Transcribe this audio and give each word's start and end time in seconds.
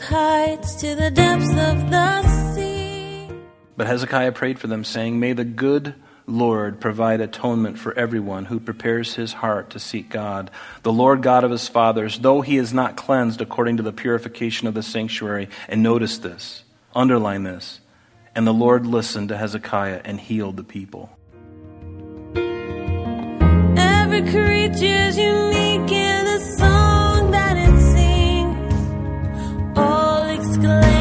with 0.00 0.08
heights 0.08 0.74
to 0.76 0.94
the 0.94 1.10
depths 1.10 1.50
of 1.50 1.90
the 1.90 2.54
sea. 2.54 3.28
But 3.76 3.86
Hezekiah 3.86 4.32
prayed 4.32 4.58
for 4.58 4.66
them, 4.66 4.84
saying, 4.84 5.20
May 5.20 5.32
the 5.32 5.44
good 5.44 5.94
Lord 6.26 6.80
provide 6.80 7.20
atonement 7.20 7.78
for 7.78 7.92
everyone 7.98 8.46
who 8.46 8.60
prepares 8.60 9.14
his 9.14 9.32
heart 9.32 9.70
to 9.70 9.78
seek 9.78 10.08
God, 10.10 10.50
the 10.82 10.92
Lord 10.92 11.22
God 11.22 11.44
of 11.44 11.50
his 11.50 11.68
fathers, 11.68 12.18
though 12.18 12.40
he 12.40 12.56
is 12.56 12.72
not 12.72 12.96
cleansed 12.96 13.40
according 13.40 13.76
to 13.78 13.82
the 13.82 13.92
purification 13.92 14.68
of 14.68 14.74
the 14.74 14.82
sanctuary. 14.82 15.48
And 15.68 15.82
notice 15.82 16.18
this, 16.18 16.62
underline 16.94 17.42
this. 17.42 17.80
And 18.34 18.46
the 18.46 18.54
Lord 18.54 18.86
listened 18.86 19.28
to 19.30 19.36
Hezekiah 19.36 20.02
and 20.04 20.20
healed 20.20 20.56
the 20.56 20.64
people. 20.64 21.10
Every 23.76 24.22
creature's 24.30 25.18
unique 25.18 25.59
all 30.66 30.99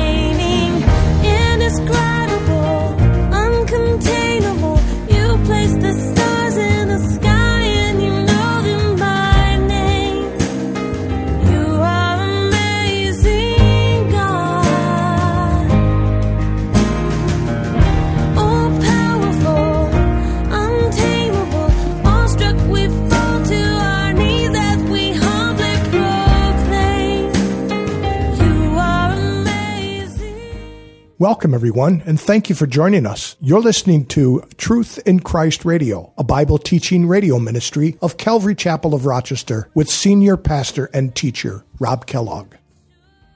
Welcome, 31.20 31.54
everyone, 31.54 32.02
and 32.06 32.18
thank 32.18 32.48
you 32.48 32.56
for 32.56 32.66
joining 32.66 33.06
us. 33.06 33.36
You're 33.42 33.60
listening 33.60 34.06
to 34.06 34.42
Truth 34.56 35.06
in 35.06 35.20
Christ 35.20 35.66
Radio, 35.66 36.14
a 36.18 36.24
Bible 36.24 36.58
teaching 36.58 37.10
radio 37.10 37.40
ministry 37.40 37.98
of 38.02 38.16
Calvary 38.16 38.56
Chapel 38.56 38.94
of 38.94 39.06
Rochester 39.06 39.70
with 39.74 39.90
senior 39.90 40.38
pastor 40.38 40.90
and 40.94 41.14
teacher 41.14 41.66
Rob 41.78 42.06
Kellogg. 42.06 42.56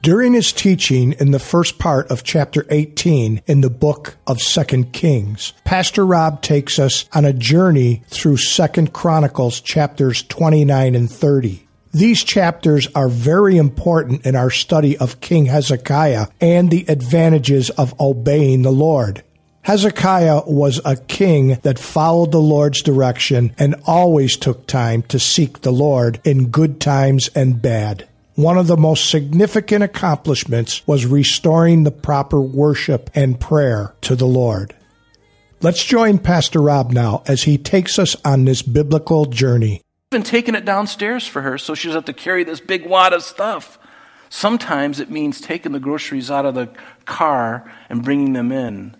During 0.02 0.31
his 0.31 0.53
teaching 0.53 1.12
in 1.12 1.31
the 1.31 1.40
first 1.40 1.78
part 1.78 2.09
of 2.09 2.23
chapter 2.23 2.66
18 2.70 3.42
in 3.48 3.59
the 3.59 3.70
book 3.70 4.16
of 4.28 4.40
2 4.40 4.86
Kings, 4.94 5.52
Pastor 5.66 6.06
Rob 6.06 6.42
takes 6.42 6.80
us 6.80 7.03
on 7.14 7.25
a 7.25 7.34
journey 7.34 8.03
through 8.08 8.38
2 8.38 8.88
Chronicles 8.94 9.59
chapters 9.59 10.23
29 10.23 10.95
and 10.95 11.12
30. 11.12 11.62
These 11.94 12.24
chapters 12.24 12.88
are 12.96 13.08
very 13.08 13.56
important 13.56 14.26
in 14.26 14.36
our 14.36 14.50
study 14.50 14.98
of 14.98 15.22
King 15.22 15.46
Hezekiah 15.46 16.26
and 16.42 16.72
the 16.72 16.86
advantages 16.88 17.70
of 17.70 18.00
obeying 18.00 18.64
the 18.64 18.72
Lord. 18.72 19.24
Hezekiah 19.62 20.42
was 20.48 20.82
a 20.84 20.98
king 20.98 21.60
that 21.62 21.78
followed 21.78 22.32
the 22.32 22.42
Lord's 22.42 22.82
direction 22.82 23.54
and 23.60 23.76
always 23.86 24.36
took 24.36 24.66
time 24.66 25.04
to 25.04 25.20
seek 25.20 25.62
the 25.62 25.72
Lord 25.72 26.20
in 26.24 26.50
good 26.50 26.82
times 26.82 27.30
and 27.36 27.62
bad. 27.62 28.08
One 28.34 28.58
of 28.58 28.66
the 28.66 28.76
most 28.76 29.12
significant 29.12 29.84
accomplishments 29.84 30.86
was 30.88 31.06
restoring 31.06 31.84
the 31.84 31.92
proper 31.92 32.42
worship 32.42 33.12
and 33.14 33.40
prayer 33.40 33.94
to 34.02 34.16
the 34.16 34.26
Lord. 34.26 34.76
Let's 35.62 35.86
join 35.86 36.18
Pastor 36.18 36.60
Rob 36.60 36.92
now 36.92 37.22
as 37.28 37.44
he 37.44 37.60
takes 37.60 38.00
us 38.00 38.16
on 38.26 38.46
this 38.46 38.64
biblical 38.64 39.28
journey. 39.28 39.84
Been 40.14 40.22
taking 40.22 40.53
it 40.53 40.64
downstairs 40.64 41.25
for 41.25 41.42
her, 41.42 41.58
so 41.58 41.73
she 41.73 41.88
doesn't 41.88 42.08
have 42.08 42.16
to 42.16 42.22
carry 42.22 42.44
this 42.44 42.59
big 42.59 42.86
wad 42.86 43.13
of 43.13 43.24
stuff. 43.24 43.79
Sometimes 44.29 45.00
it 45.00 45.09
means 45.09 45.41
taking 45.41 45.72
the 45.72 45.79
groceries 45.79 46.29
out 46.29 46.46
of 46.46 46.53
the 46.53 46.69
car 47.06 47.72
and 47.90 48.03
bringing 48.03 48.34
them 48.34 48.52
in. 48.52 48.96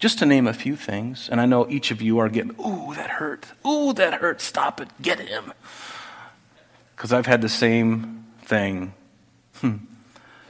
Just 0.00 0.18
to 0.18 0.26
name 0.26 0.48
a 0.48 0.52
few 0.52 0.74
things, 0.74 1.28
and 1.28 1.40
I 1.40 1.46
know 1.46 1.68
each 1.68 1.92
of 1.92 2.02
you 2.02 2.18
are 2.18 2.28
getting, 2.28 2.56
ooh, 2.60 2.92
that 2.94 3.10
hurt. 3.10 3.46
Ooh, 3.64 3.92
that 3.92 4.14
hurt. 4.14 4.40
Stop 4.40 4.80
it. 4.80 4.88
Get 5.00 5.20
him. 5.20 5.52
Because 6.96 7.12
I've 7.12 7.26
had 7.26 7.40
the 7.40 7.48
same 7.48 8.24
thing. 8.42 8.94
Hmm. 9.60 9.76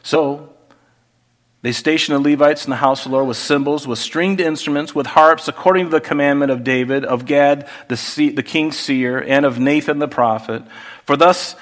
So, 0.03 0.50
they 1.63 1.73
stationed 1.73 2.25
the 2.25 2.31
Levites 2.31 2.65
in 2.65 2.71
the 2.71 2.77
house 2.77 3.05
of 3.05 3.11
the 3.11 3.17
Lord 3.17 3.29
with 3.29 3.37
cymbals, 3.37 3.87
with 3.87 3.99
stringed 3.99 4.41
instruments, 4.41 4.95
with 4.95 5.07
harps, 5.07 5.47
according 5.47 5.87
to 5.87 5.91
the 5.91 6.01
commandment 6.01 6.51
of 6.51 6.65
David, 6.65 7.05
of 7.05 7.27
Gad, 7.27 7.69
the, 7.89 8.33
the 8.35 8.43
king's 8.43 8.79
seer, 8.79 9.19
and 9.19 9.45
of 9.45 9.59
Nathan 9.59 9.99
the 9.99 10.09
prophet. 10.09 10.63
For 11.05 11.17
thus 11.17 11.55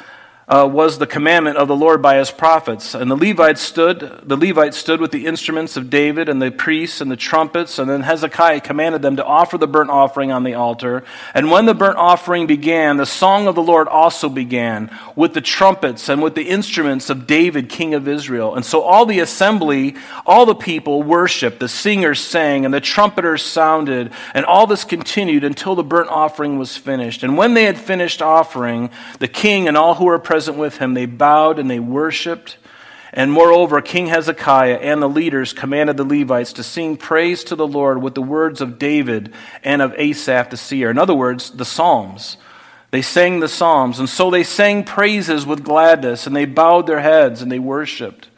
uh, 0.49 0.67
was 0.71 0.99
the 0.99 1.07
commandment 1.07 1.59
of 1.59 1.69
the 1.69 1.77
Lord 1.77 2.01
by 2.01 2.17
his 2.17 2.31
prophets. 2.31 2.95
And 2.95 3.11
the 3.11 3.17
Levites 3.17 3.61
stood, 3.61 4.21
the 4.23 4.37
Levites 4.37 4.79
stood 4.79 5.01
with 5.01 5.13
the 5.13 5.27
instruments 5.27 5.77
of 5.77 5.91
David 5.91 6.29
and 6.29 6.41
the 6.41 6.51
priests 6.51 7.03
and 7.03 7.11
the 7.11 7.17
trumpets. 7.17 7.79
And 7.79 7.89
then 7.89 8.01
Hezekiah 8.01 8.63
commanded 8.63 9.03
them 9.03 9.17
to 9.17 9.25
offer 9.25 9.59
the 9.59 9.69
burnt 9.69 9.91
offering 9.91 10.33
on 10.33 10.45
the 10.45 10.55
altar. 10.55 11.05
And 11.35 11.51
when 11.51 11.67
the 11.67 11.75
burnt 11.75 11.99
offering 11.99 12.47
began, 12.47 12.97
the 12.97 13.05
song 13.05 13.47
of 13.47 13.55
the 13.55 13.63
Lord 13.63 13.89
also 13.89 14.31
began 14.31 14.91
with 15.15 15.35
the 15.35 15.43
trumpets 15.43 16.09
and 16.09 16.23
with 16.23 16.35
the 16.35 16.49
instruments 16.49 17.11
of 17.11 17.27
David, 17.27 17.69
king 17.69 17.93
of 17.93 18.09
Israel. 18.09 18.55
And 18.55 18.65
so 18.65 18.81
all 18.81 19.05
the 19.05 19.21
assembly, 19.21 19.97
all 20.25 20.47
the 20.47 20.55
people 20.55 21.03
worshiped, 21.03 21.61
the 21.61 21.69
singers 21.69 22.21
sang, 22.21 22.65
and 22.65 22.73
the 22.73 22.81
trumpeters 22.81 23.43
sounded. 23.43 24.13
And 24.33 24.47
all 24.47 24.67
this 24.67 24.85
continued 24.85 25.45
until 25.45 25.75
the 25.75 25.85
burnt 25.85 26.09
offering 26.09 26.59
was 26.59 26.75
finished. 26.75 27.23
And 27.23 27.37
when 27.37 27.53
they 27.53 27.65
had 27.65 27.79
finished 27.79 28.23
offering, 28.23 28.89
the 29.19 29.29
king 29.29 29.69
and 29.69 29.77
all 29.77 29.95
who 29.95 30.07
were 30.07 30.19
present 30.19 30.38
with 30.47 30.79
him, 30.79 30.95
they 30.95 31.07
bowed 31.07 31.59
and 31.59 31.71
they 31.71 31.81
worshiped. 31.81 32.59
And 33.13 33.33
moreover, 33.33 33.81
King 33.81 34.09
Hezekiah 34.09 34.77
and 34.77 35.01
the 35.01 35.09
leaders 35.09 35.53
commanded 35.53 35.97
the 35.97 36.05
Levites 36.05 36.53
to 36.55 36.63
sing 36.63 36.97
praise 36.97 37.43
to 37.45 37.57
the 37.57 37.67
Lord 37.67 38.03
with 38.03 38.15
the 38.15 38.23
words 38.23 38.61
of 38.61 38.79
David 38.79 39.33
and 39.65 39.81
of 39.81 39.95
Asaph 39.97 40.51
the 40.51 40.57
seer. 40.57 40.91
In 40.91 40.99
other 40.99 41.15
words, 41.15 41.51
the 41.51 41.65
Psalms. 41.65 42.37
They 42.91 43.03
sang 43.03 43.41
the 43.41 43.49
Psalms, 43.49 43.99
and 43.99 44.09
so 44.09 44.31
they 44.31 44.45
sang 44.45 44.85
praises 44.85 45.45
with 45.45 45.65
gladness, 45.65 46.27
and 46.27 46.35
they 46.35 46.47
bowed 46.47 46.87
their 46.87 47.01
heads 47.01 47.43
and 47.43 47.51
they 47.51 47.59
worshiped. 47.59 48.29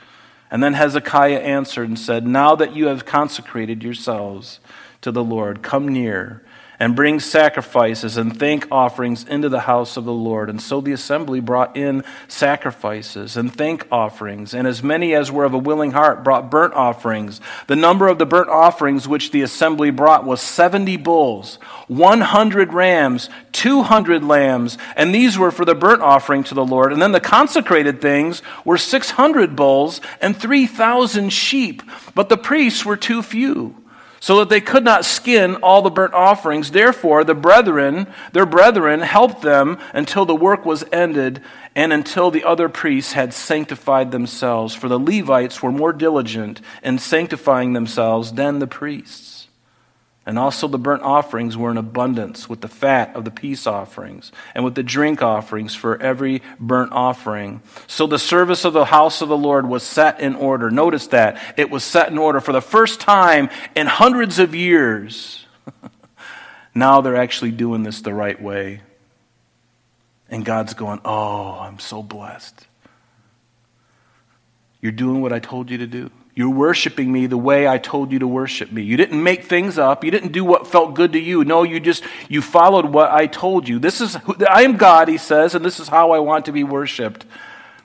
And 0.51 0.63
then 0.63 0.75
Hezekiah 0.75 1.39
answered 1.39 1.89
and 1.89 1.99
said, 1.99 2.27
Now 2.27 2.57
that 2.57 2.75
you 2.75 2.87
have 2.87 3.05
consecrated 3.05 3.83
yourselves 3.83 4.59
to 5.03 5.13
the 5.13 5.23
Lord, 5.23 5.63
come 5.63 5.89
near 5.89 6.43
and 6.81 6.97
bring 6.97 7.21
sacrifices 7.21 8.17
and 8.17 8.37
thank 8.37 8.67
offerings 8.73 9.25
into 9.25 9.51
the 9.51 9.61
house 9.61 9.99
of 9.99 10.07
the 10.07 10.13
Lord. 10.13 10.49
And 10.49 10.61
so 10.61 10.81
the 10.81 10.93
assembly 10.93 11.39
brought 11.41 11.77
in 11.77 12.03
sacrifices 12.27 13.37
and 13.37 13.55
thank 13.55 13.87
offerings, 13.93 14.55
and 14.55 14.67
as 14.67 14.83
many 14.83 15.15
as 15.15 15.31
were 15.31 15.45
of 15.45 15.53
a 15.53 15.59
willing 15.59 15.91
heart 15.91 16.25
brought 16.25 16.51
burnt 16.51 16.73
offerings. 16.73 17.41
The 17.67 17.77
number 17.77 18.09
of 18.09 18.19
the 18.19 18.25
burnt 18.25 18.49
offerings 18.49 19.07
which 19.07 19.31
the 19.31 19.43
assembly 19.43 19.91
brought 19.91 20.25
was 20.25 20.41
70 20.41 20.97
bulls, 20.97 21.57
100 21.89 22.73
rams, 22.73 23.29
200 23.53 24.25
lambs, 24.25 24.79
and 24.97 25.15
these 25.15 25.39
were 25.39 25.51
for 25.51 25.67
the 25.67 25.75
burnt 25.75 26.01
offering 26.01 26.43
to 26.45 26.55
the 26.55 26.65
Lord. 26.65 26.95
And 26.95 27.03
then 27.03 27.13
the 27.13 27.21
consecrated 27.21 28.01
things 28.01 28.41
were 28.65 28.79
600 28.79 29.55
bulls 29.55 30.01
and 30.23 30.35
3,000 30.35 31.29
sheep, 31.31 31.83
but 32.15 32.31
the 32.31 32.39
priests 32.39 32.87
were 32.87 32.97
too 32.97 33.23
few 33.23 33.77
so 34.21 34.39
that 34.39 34.51
they 34.51 34.61
could 34.61 34.85
not 34.85 35.05
skin 35.05 35.57
all 35.57 35.83
the 35.83 35.91
burnt 35.91 36.13
offerings. 36.13 36.71
Therefore, 36.71 37.25
the 37.25 37.35
brethren, 37.35 38.07
their 38.33 38.47
brethren, 38.47 39.01
helped 39.01 39.41
them 39.43 39.79
until 39.95 40.27
the 40.27 40.35
work 40.35 40.65
was 40.67 40.85
ended 40.93 41.43
and 41.75 41.93
until 41.93 42.31
the 42.31 42.45
other 42.45 42.69
priests 42.69 43.13
had 43.13 43.33
sanctified 43.33 44.11
themselves. 44.11 44.75
For 44.75 44.89
the 44.89 44.99
Levites 44.99 45.63
were 45.63 45.73
more 45.73 45.95
diligent 45.95 46.61
in 46.83 46.99
sanctifying 46.99 47.73
themselves 47.73 48.33
than 48.33 48.59
the 48.59 48.67
priests. 48.67 49.30
And 50.27 50.39
also 50.39 50.69
the 50.69 50.79
burnt 50.79 51.03
offerings 51.03 51.57
were 51.57 51.71
in 51.71 51.79
abundance 51.79 52.49
with 52.49 52.61
the 52.61 52.69
fat 52.69 53.17
of 53.17 53.25
the 53.25 53.31
peace 53.31 53.67
offerings 53.67 54.31
and 54.55 54.65
with 54.65 54.75
the 54.75 54.83
drink 54.83 55.23
offerings 55.23 55.75
for 55.75 56.01
every 56.01 56.43
burnt 56.59 56.93
offering. 56.93 57.63
So 57.87 58.07
the 58.07 58.19
service 58.19 58.65
of 58.67 58.75
the 58.75 58.85
house 58.85 59.23
of 59.23 59.29
the 59.29 59.37
Lord 59.37 59.67
was 59.67 59.83
set 59.83 60.21
in 60.21 60.35
order. 60.35 60.71
Notice 60.71 61.07
that. 61.09 61.41
It 61.57 61.71
was 61.71 61.83
set 61.85 62.11
in 62.11 62.19
order 62.19 62.41
for 62.41 62.53
the 62.53 62.61
first 62.61 63.01
time 63.01 63.49
in 63.75 63.87
hundreds 63.87 64.39
of 64.39 64.55
years. 64.55 65.47
now 66.75 67.01
they're 67.01 67.17
actually 67.17 67.53
doing 67.53 67.83
this 67.83 68.03
the 68.03 68.15
right 68.15 68.41
way. 68.41 68.83
And 70.29 70.45
God's 70.45 70.75
going, 70.75 71.01
Oh, 71.05 71.59
I'm 71.59 71.79
so 71.79 72.03
blessed. 72.03 72.67
You're 74.83 74.93
doing 74.93 75.23
what 75.23 75.33
I 75.33 75.39
told 75.39 75.71
you 75.71 75.79
to 75.79 75.87
do. 75.87 76.11
You're 76.41 76.49
worshiping 76.49 77.13
me 77.13 77.27
the 77.27 77.37
way 77.37 77.69
I 77.69 77.77
told 77.77 78.11
you 78.13 78.21
to 78.21 78.27
worship 78.27 78.73
me. 78.73 78.81
You 78.81 78.97
didn't 78.97 79.23
make 79.23 79.45
things 79.45 79.77
up. 79.77 80.05
You 80.05 80.11
didn't 80.11 80.33
do 80.33 80.43
what 80.43 80.67
felt 80.67 80.95
good 80.95 81.13
to 81.13 81.21
you. 81.21 81.45
No, 81.45 81.65
you 81.65 81.81
just 81.81 82.03
you 82.31 82.41
followed 82.41 82.87
what 82.87 83.11
I 83.11 83.27
told 83.27 83.69
you. 83.69 83.79
This 83.79 84.01
is 84.01 84.15
who, 84.15 84.35
I 84.49 84.63
am 84.63 84.79
God, 84.79 85.09
he 85.09 85.19
says, 85.19 85.55
and 85.55 85.63
this 85.63 85.79
is 85.79 85.89
how 85.89 86.13
I 86.13 86.19
want 86.21 86.47
to 86.47 86.53
be 86.53 86.65
worshiped. 86.65 87.27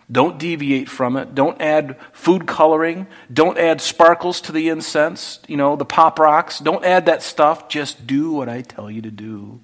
Don't 0.09 0.37
deviate 0.37 0.87
from 0.87 1.17
it. 1.17 1.35
Don't 1.35 1.59
add 1.59 1.97
food 2.13 2.47
coloring. 2.47 3.07
Don't 3.33 3.57
add 3.57 3.81
sparkles 3.81 4.39
to 4.39 4.53
the 4.53 4.69
incense, 4.69 5.39
you 5.49 5.57
know, 5.57 5.75
the 5.75 5.83
pop 5.83 6.17
rocks. 6.17 6.59
Don't 6.59 6.85
add 6.85 7.07
that 7.07 7.23
stuff. 7.23 7.67
Just 7.67 8.07
do 8.07 8.31
what 8.31 8.47
I 8.47 8.61
tell 8.61 8.89
you 8.89 9.01
to 9.01 9.11
do. 9.11 9.59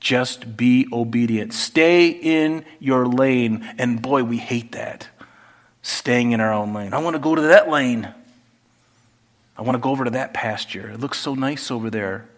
Just 0.00 0.56
be 0.56 0.88
obedient. 0.92 1.54
Stay 1.54 2.08
in 2.08 2.64
your 2.80 3.06
lane. 3.06 3.72
And 3.78 4.02
boy, 4.02 4.24
we 4.24 4.38
hate 4.38 4.72
that. 4.72 5.10
Staying 5.86 6.32
in 6.32 6.40
our 6.40 6.52
own 6.52 6.74
lane. 6.74 6.92
I 6.92 6.98
want 6.98 7.14
to 7.14 7.20
go 7.20 7.34
to 7.34 7.42
that 7.42 7.68
lane. 7.68 8.12
I 9.56 9.62
want 9.62 9.76
to 9.76 9.80
go 9.80 9.90
over 9.90 10.04
to 10.04 10.10
that 10.10 10.34
pasture. 10.34 10.90
It 10.90 11.00
looks 11.00 11.18
so 11.18 11.34
nice 11.34 11.70
over 11.70 11.90
there. 11.90 12.28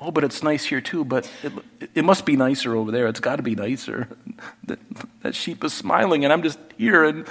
Oh, 0.00 0.10
but 0.10 0.24
it's 0.24 0.42
nice 0.42 0.64
here 0.64 0.80
too, 0.80 1.04
but 1.04 1.30
it, 1.42 1.52
it 1.94 2.04
must 2.04 2.26
be 2.26 2.36
nicer 2.36 2.74
over 2.76 2.90
there. 2.90 3.06
It's 3.06 3.20
got 3.20 3.36
to 3.36 3.42
be 3.42 3.54
nicer. 3.54 4.08
that, 4.64 4.78
that 5.22 5.34
sheep 5.34 5.62
is 5.64 5.72
smiling, 5.72 6.24
and 6.24 6.32
I'm 6.32 6.42
just 6.42 6.58
here. 6.76 7.04
And 7.04 7.26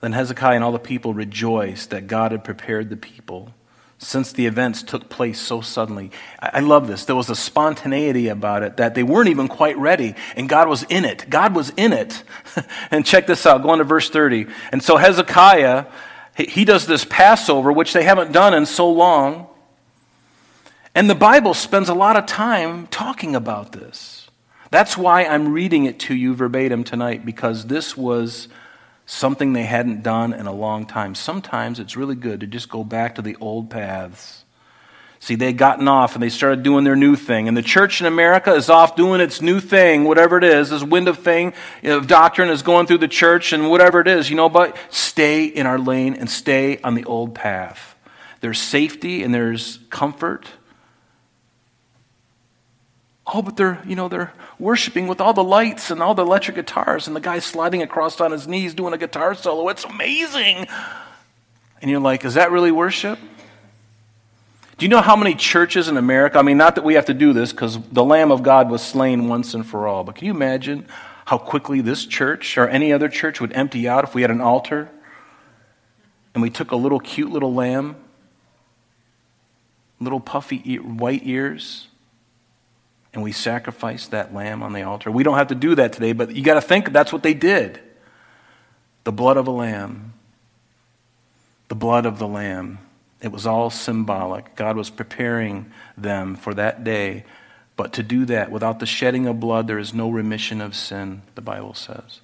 then 0.00 0.12
Hezekiah 0.12 0.56
and 0.56 0.64
all 0.64 0.72
the 0.72 0.78
people 0.78 1.14
rejoiced 1.14 1.90
that 1.90 2.08
God 2.08 2.32
had 2.32 2.44
prepared 2.44 2.90
the 2.90 2.96
people 2.96 3.54
since 3.98 4.32
the 4.32 4.46
events 4.46 4.84
took 4.84 5.08
place 5.08 5.40
so 5.40 5.60
suddenly. 5.60 6.12
I 6.40 6.60
love 6.60 6.86
this. 6.86 7.04
There 7.04 7.16
was 7.16 7.28
a 7.30 7.36
spontaneity 7.36 8.28
about 8.28 8.62
it 8.62 8.76
that 8.76 8.94
they 8.94 9.02
weren't 9.02 9.28
even 9.28 9.48
quite 9.48 9.76
ready, 9.76 10.14
and 10.36 10.48
God 10.48 10.68
was 10.68 10.84
in 10.84 11.04
it. 11.04 11.28
God 11.28 11.54
was 11.54 11.72
in 11.76 11.92
it. 11.92 12.22
and 12.92 13.04
check 13.04 13.26
this 13.26 13.44
out. 13.44 13.62
Go 13.62 13.70
on 13.70 13.78
to 13.78 13.84
verse 13.84 14.08
30. 14.08 14.46
And 14.70 14.82
so 14.82 14.96
Hezekiah, 14.96 15.86
he 16.36 16.64
does 16.64 16.86
this 16.86 17.04
Passover, 17.04 17.72
which 17.72 17.92
they 17.92 18.04
haven't 18.04 18.30
done 18.30 18.54
in 18.54 18.66
so 18.66 18.88
long. 18.90 19.48
And 20.94 21.10
the 21.10 21.16
Bible 21.16 21.54
spends 21.54 21.88
a 21.88 21.94
lot 21.94 22.16
of 22.16 22.26
time 22.26 22.86
talking 22.86 23.34
about 23.34 23.72
this. 23.72 24.28
That's 24.70 24.96
why 24.96 25.24
I'm 25.24 25.52
reading 25.52 25.86
it 25.86 25.98
to 26.00 26.14
you 26.14 26.34
verbatim 26.34 26.84
tonight, 26.84 27.24
because 27.24 27.66
this 27.66 27.96
was 27.96 28.48
something 29.08 29.54
they 29.54 29.64
hadn't 29.64 30.02
done 30.02 30.34
in 30.34 30.46
a 30.46 30.52
long 30.52 30.84
time. 30.84 31.14
Sometimes 31.14 31.80
it's 31.80 31.96
really 31.96 32.14
good 32.14 32.40
to 32.40 32.46
just 32.46 32.68
go 32.68 32.84
back 32.84 33.14
to 33.14 33.22
the 33.22 33.36
old 33.40 33.70
paths. 33.70 34.44
See, 35.18 35.34
they 35.34 35.46
had 35.46 35.56
gotten 35.56 35.88
off 35.88 36.14
and 36.14 36.22
they 36.22 36.28
started 36.28 36.62
doing 36.62 36.84
their 36.84 36.94
new 36.94 37.16
thing. 37.16 37.48
And 37.48 37.56
the 37.56 37.62
church 37.62 38.02
in 38.02 38.06
America 38.06 38.52
is 38.52 38.68
off 38.68 38.96
doing 38.96 39.20
its 39.22 39.40
new 39.40 39.60
thing, 39.60 40.04
whatever 40.04 40.36
it 40.36 40.44
is. 40.44 40.68
This 40.68 40.84
wind 40.84 41.08
of 41.08 41.18
thing 41.18 41.54
of 41.82 42.06
doctrine 42.06 42.50
is 42.50 42.62
going 42.62 42.86
through 42.86 42.98
the 42.98 43.08
church 43.08 43.54
and 43.54 43.70
whatever 43.70 43.98
it 44.00 44.08
is, 44.08 44.28
you 44.28 44.36
know, 44.36 44.50
but 44.50 44.76
stay 44.90 45.46
in 45.46 45.66
our 45.66 45.78
lane 45.78 46.14
and 46.14 46.28
stay 46.28 46.78
on 46.82 46.94
the 46.94 47.04
old 47.04 47.34
path. 47.34 47.96
There's 48.40 48.60
safety 48.60 49.24
and 49.24 49.34
there's 49.34 49.78
comfort. 49.88 50.46
Oh, 53.32 53.42
but 53.42 53.56
they're, 53.56 53.82
you 53.86 53.94
know, 53.94 54.08
they're 54.08 54.32
worshiping 54.58 55.06
with 55.06 55.20
all 55.20 55.34
the 55.34 55.44
lights 55.44 55.90
and 55.90 56.02
all 56.02 56.14
the 56.14 56.24
electric 56.24 56.56
guitars, 56.56 57.06
and 57.06 57.14
the 57.14 57.20
guy 57.20 57.40
sliding 57.40 57.82
across 57.82 58.20
on 58.20 58.32
his 58.32 58.48
knees 58.48 58.72
doing 58.72 58.94
a 58.94 58.98
guitar 58.98 59.34
solo. 59.34 59.68
It's 59.68 59.84
amazing. 59.84 60.66
And 61.82 61.90
you're 61.90 62.00
like, 62.00 62.24
is 62.24 62.34
that 62.34 62.50
really 62.50 62.72
worship? 62.72 63.18
Do 64.78 64.84
you 64.84 64.88
know 64.88 65.00
how 65.00 65.16
many 65.16 65.34
churches 65.34 65.88
in 65.88 65.96
America? 65.96 66.38
I 66.38 66.42
mean, 66.42 66.56
not 66.56 66.76
that 66.76 66.84
we 66.84 66.94
have 66.94 67.06
to 67.06 67.14
do 67.14 67.32
this 67.32 67.52
because 67.52 67.78
the 67.90 68.04
Lamb 68.04 68.30
of 68.30 68.42
God 68.42 68.70
was 68.70 68.80
slain 68.80 69.28
once 69.28 69.52
and 69.52 69.66
for 69.66 69.86
all, 69.86 70.04
but 70.04 70.14
can 70.14 70.26
you 70.26 70.32
imagine 70.32 70.86
how 71.26 71.36
quickly 71.36 71.80
this 71.80 72.06
church 72.06 72.56
or 72.56 72.68
any 72.68 72.92
other 72.92 73.08
church 73.08 73.40
would 73.40 73.52
empty 73.52 73.88
out 73.88 74.04
if 74.04 74.14
we 74.14 74.22
had 74.22 74.30
an 74.30 74.40
altar 74.40 74.88
and 76.32 76.42
we 76.42 76.48
took 76.48 76.70
a 76.70 76.76
little 76.76 77.00
cute 77.00 77.30
little 77.30 77.52
lamb, 77.52 77.96
little 80.00 80.20
puffy 80.20 80.76
white 80.76 81.22
ears, 81.24 81.88
and 83.12 83.22
we 83.22 83.32
sacrificed 83.32 84.10
that 84.10 84.34
lamb 84.34 84.62
on 84.62 84.72
the 84.72 84.82
altar. 84.82 85.10
We 85.10 85.22
don't 85.22 85.38
have 85.38 85.48
to 85.48 85.54
do 85.54 85.74
that 85.76 85.92
today, 85.92 86.12
but 86.12 86.34
you 86.34 86.42
got 86.42 86.54
to 86.54 86.60
think 86.60 86.92
that's 86.92 87.12
what 87.12 87.22
they 87.22 87.34
did. 87.34 87.80
The 89.04 89.12
blood 89.12 89.36
of 89.36 89.46
a 89.46 89.50
lamb. 89.50 90.12
The 91.68 91.74
blood 91.74 92.06
of 92.06 92.18
the 92.18 92.28
lamb. 92.28 92.78
It 93.20 93.32
was 93.32 93.46
all 93.46 93.70
symbolic. 93.70 94.54
God 94.54 94.76
was 94.76 94.90
preparing 94.90 95.72
them 95.96 96.36
for 96.36 96.54
that 96.54 96.84
day. 96.84 97.24
But 97.76 97.94
to 97.94 98.02
do 98.02 98.24
that 98.26 98.50
without 98.50 98.80
the 98.80 98.86
shedding 98.86 99.26
of 99.26 99.40
blood, 99.40 99.66
there 99.66 99.78
is 99.78 99.94
no 99.94 100.10
remission 100.10 100.60
of 100.60 100.74
sin, 100.74 101.22
the 101.34 101.40
Bible 101.40 101.74
says. 101.74 102.20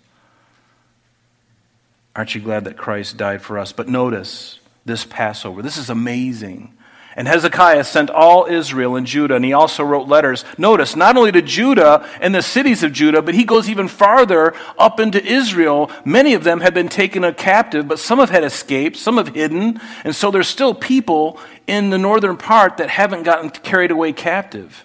Aren't 2.16 2.34
you 2.34 2.40
glad 2.40 2.64
that 2.64 2.76
Christ 2.76 3.16
died 3.16 3.42
for 3.42 3.58
us? 3.58 3.72
But 3.72 3.88
notice 3.88 4.60
this 4.84 5.04
Passover. 5.04 5.62
This 5.62 5.76
is 5.76 5.90
amazing. 5.90 6.74
And 7.16 7.28
Hezekiah 7.28 7.84
sent 7.84 8.10
all 8.10 8.46
Israel 8.46 8.96
and 8.96 9.06
Judah, 9.06 9.36
and 9.36 9.44
he 9.44 9.52
also 9.52 9.84
wrote 9.84 10.08
letters. 10.08 10.44
Notice, 10.58 10.96
not 10.96 11.16
only 11.16 11.30
to 11.30 11.42
Judah 11.42 12.08
and 12.20 12.34
the 12.34 12.42
cities 12.42 12.82
of 12.82 12.92
Judah, 12.92 13.22
but 13.22 13.34
he 13.34 13.44
goes 13.44 13.68
even 13.68 13.86
farther 13.86 14.52
up 14.78 14.98
into 14.98 15.24
Israel. 15.24 15.90
Many 16.04 16.34
of 16.34 16.42
them 16.42 16.60
have 16.60 16.74
been 16.74 16.88
taken 16.88 17.22
a 17.22 17.32
captive, 17.32 17.86
but 17.86 18.00
some 18.00 18.18
have 18.18 18.30
had 18.30 18.42
escaped, 18.42 18.96
some 18.96 19.16
have 19.18 19.28
hidden, 19.28 19.80
and 20.02 20.14
so 20.14 20.32
there's 20.32 20.48
still 20.48 20.74
people 20.74 21.38
in 21.68 21.90
the 21.90 21.98
northern 21.98 22.36
part 22.36 22.78
that 22.78 22.90
haven't 22.90 23.22
gotten 23.22 23.50
carried 23.50 23.92
away 23.92 24.12
captive. 24.12 24.84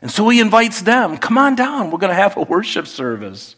And 0.00 0.10
so 0.10 0.28
he 0.28 0.38
invites 0.38 0.82
them, 0.82 1.18
come 1.18 1.36
on 1.38 1.56
down, 1.56 1.90
we're 1.90 1.98
going 1.98 2.10
to 2.10 2.14
have 2.14 2.36
a 2.36 2.42
worship 2.42 2.86
service. 2.86 3.56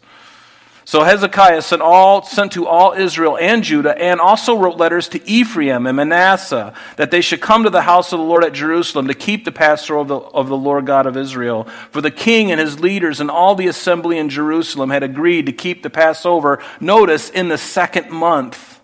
So 0.91 1.05
Hezekiah 1.05 1.63
sent, 1.63 1.83
all, 1.83 2.25
sent 2.25 2.51
to 2.55 2.67
all 2.67 2.95
Israel 2.95 3.39
and 3.39 3.63
Judah, 3.63 3.97
and 3.97 4.21
also 4.21 4.59
wrote 4.59 4.77
letters 4.77 5.07
to 5.11 5.25
Ephraim 5.25 5.87
and 5.87 5.97
Manasseh, 5.97 6.75
that 6.97 7.13
they 7.13 7.21
should 7.21 7.41
come 7.41 7.63
to 7.63 7.71
the 7.71 7.83
house 7.83 8.13
of 8.13 8.19
the 8.19 8.25
Lord 8.25 8.43
at 8.43 8.55
Jerusalem 8.55 9.07
to 9.07 9.15
keep 9.15 9.45
the 9.45 9.53
Passover 9.53 10.01
of 10.01 10.09
the, 10.09 10.17
of 10.17 10.49
the 10.49 10.57
Lord 10.57 10.87
God 10.87 11.07
of 11.07 11.17
Israel. 11.17 11.63
For 11.93 12.01
the 12.01 12.11
king 12.11 12.51
and 12.51 12.61
his 12.61 12.81
leaders 12.81 13.21
and 13.21 13.31
all 13.31 13.55
the 13.55 13.69
assembly 13.69 14.19
in 14.19 14.29
Jerusalem 14.31 14.91
had 14.91 15.05
agreed 15.05 15.47
to 15.47 15.53
keep 15.53 15.85
the 15.85 15.91
Passover, 15.91 16.61
notice, 16.81 17.31
in 17.31 17.47
the 17.47 17.57
second 17.57 18.11
month. 18.11 18.81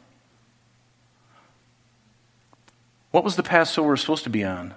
What 3.10 3.24
was 3.24 3.34
the 3.34 3.42
Passover 3.42 3.96
supposed 3.96 4.22
to 4.22 4.30
be 4.30 4.44
on? 4.44 4.74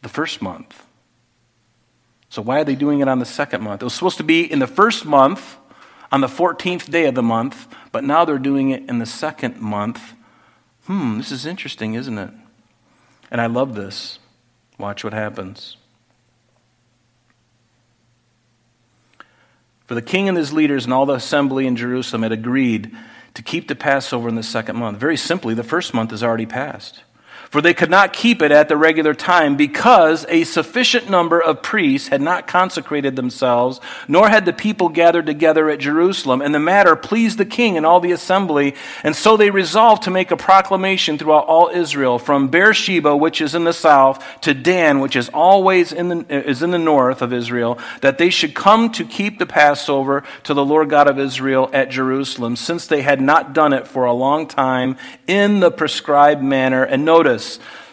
The 0.00 0.08
first 0.08 0.40
month. 0.40 0.81
So, 2.32 2.40
why 2.40 2.60
are 2.60 2.64
they 2.64 2.76
doing 2.76 3.00
it 3.00 3.08
on 3.08 3.18
the 3.18 3.26
second 3.26 3.62
month? 3.62 3.82
It 3.82 3.84
was 3.84 3.92
supposed 3.92 4.16
to 4.16 4.24
be 4.24 4.50
in 4.50 4.58
the 4.58 4.66
first 4.66 5.04
month, 5.04 5.58
on 6.10 6.22
the 6.22 6.28
14th 6.28 6.90
day 6.90 7.04
of 7.04 7.14
the 7.14 7.22
month, 7.22 7.68
but 7.92 8.04
now 8.04 8.24
they're 8.24 8.38
doing 8.38 8.70
it 8.70 8.88
in 8.88 9.00
the 9.00 9.04
second 9.04 9.60
month. 9.60 10.14
Hmm, 10.86 11.18
this 11.18 11.30
is 11.30 11.44
interesting, 11.44 11.92
isn't 11.92 12.16
it? 12.16 12.30
And 13.30 13.38
I 13.38 13.48
love 13.48 13.74
this. 13.74 14.18
Watch 14.78 15.04
what 15.04 15.12
happens. 15.12 15.76
For 19.84 19.94
the 19.94 20.00
king 20.00 20.26
and 20.26 20.38
his 20.38 20.54
leaders 20.54 20.86
and 20.86 20.94
all 20.94 21.04
the 21.04 21.12
assembly 21.12 21.66
in 21.66 21.76
Jerusalem 21.76 22.22
had 22.22 22.32
agreed 22.32 22.96
to 23.34 23.42
keep 23.42 23.68
the 23.68 23.74
Passover 23.74 24.30
in 24.30 24.36
the 24.36 24.42
second 24.42 24.76
month. 24.76 24.96
Very 24.96 25.18
simply, 25.18 25.52
the 25.52 25.62
first 25.62 25.92
month 25.92 26.12
has 26.12 26.22
already 26.22 26.46
passed 26.46 27.02
for 27.52 27.60
they 27.60 27.74
could 27.74 27.90
not 27.90 28.14
keep 28.14 28.40
it 28.40 28.50
at 28.50 28.70
the 28.70 28.76
regular 28.78 29.12
time 29.12 29.56
because 29.56 30.24
a 30.30 30.42
sufficient 30.44 31.10
number 31.10 31.38
of 31.38 31.62
priests 31.62 32.08
had 32.08 32.22
not 32.22 32.46
consecrated 32.46 33.14
themselves, 33.14 33.78
nor 34.08 34.30
had 34.30 34.46
the 34.46 34.54
people 34.54 34.88
gathered 34.88 35.26
together 35.26 35.68
at 35.68 35.78
Jerusalem. 35.78 36.40
And 36.40 36.54
the 36.54 36.58
matter 36.58 36.96
pleased 36.96 37.36
the 37.36 37.44
king 37.44 37.76
and 37.76 37.84
all 37.84 38.00
the 38.00 38.12
assembly. 38.12 38.74
And 39.04 39.14
so 39.14 39.36
they 39.36 39.50
resolved 39.50 40.04
to 40.04 40.10
make 40.10 40.30
a 40.30 40.36
proclamation 40.36 41.18
throughout 41.18 41.44
all 41.44 41.68
Israel, 41.68 42.18
from 42.18 42.48
Beersheba, 42.48 43.14
which 43.14 43.42
is 43.42 43.54
in 43.54 43.64
the 43.64 43.74
south, 43.74 44.24
to 44.40 44.54
Dan, 44.54 45.00
which 45.00 45.14
is 45.14 45.28
always 45.28 45.92
in 45.92 46.08
the, 46.08 46.48
is 46.48 46.62
in 46.62 46.70
the 46.70 46.78
north 46.78 47.20
of 47.20 47.34
Israel, 47.34 47.78
that 48.00 48.16
they 48.16 48.30
should 48.30 48.54
come 48.54 48.90
to 48.92 49.04
keep 49.04 49.38
the 49.38 49.44
Passover 49.44 50.24
to 50.44 50.54
the 50.54 50.64
Lord 50.64 50.88
God 50.88 51.06
of 51.06 51.18
Israel 51.18 51.68
at 51.74 51.90
Jerusalem, 51.90 52.56
since 52.56 52.86
they 52.86 53.02
had 53.02 53.20
not 53.20 53.52
done 53.52 53.74
it 53.74 53.86
for 53.86 54.06
a 54.06 54.12
long 54.14 54.46
time 54.46 54.96
in 55.26 55.60
the 55.60 55.70
prescribed 55.70 56.42
manner. 56.42 56.82
And 56.82 57.04
notice, 57.04 57.41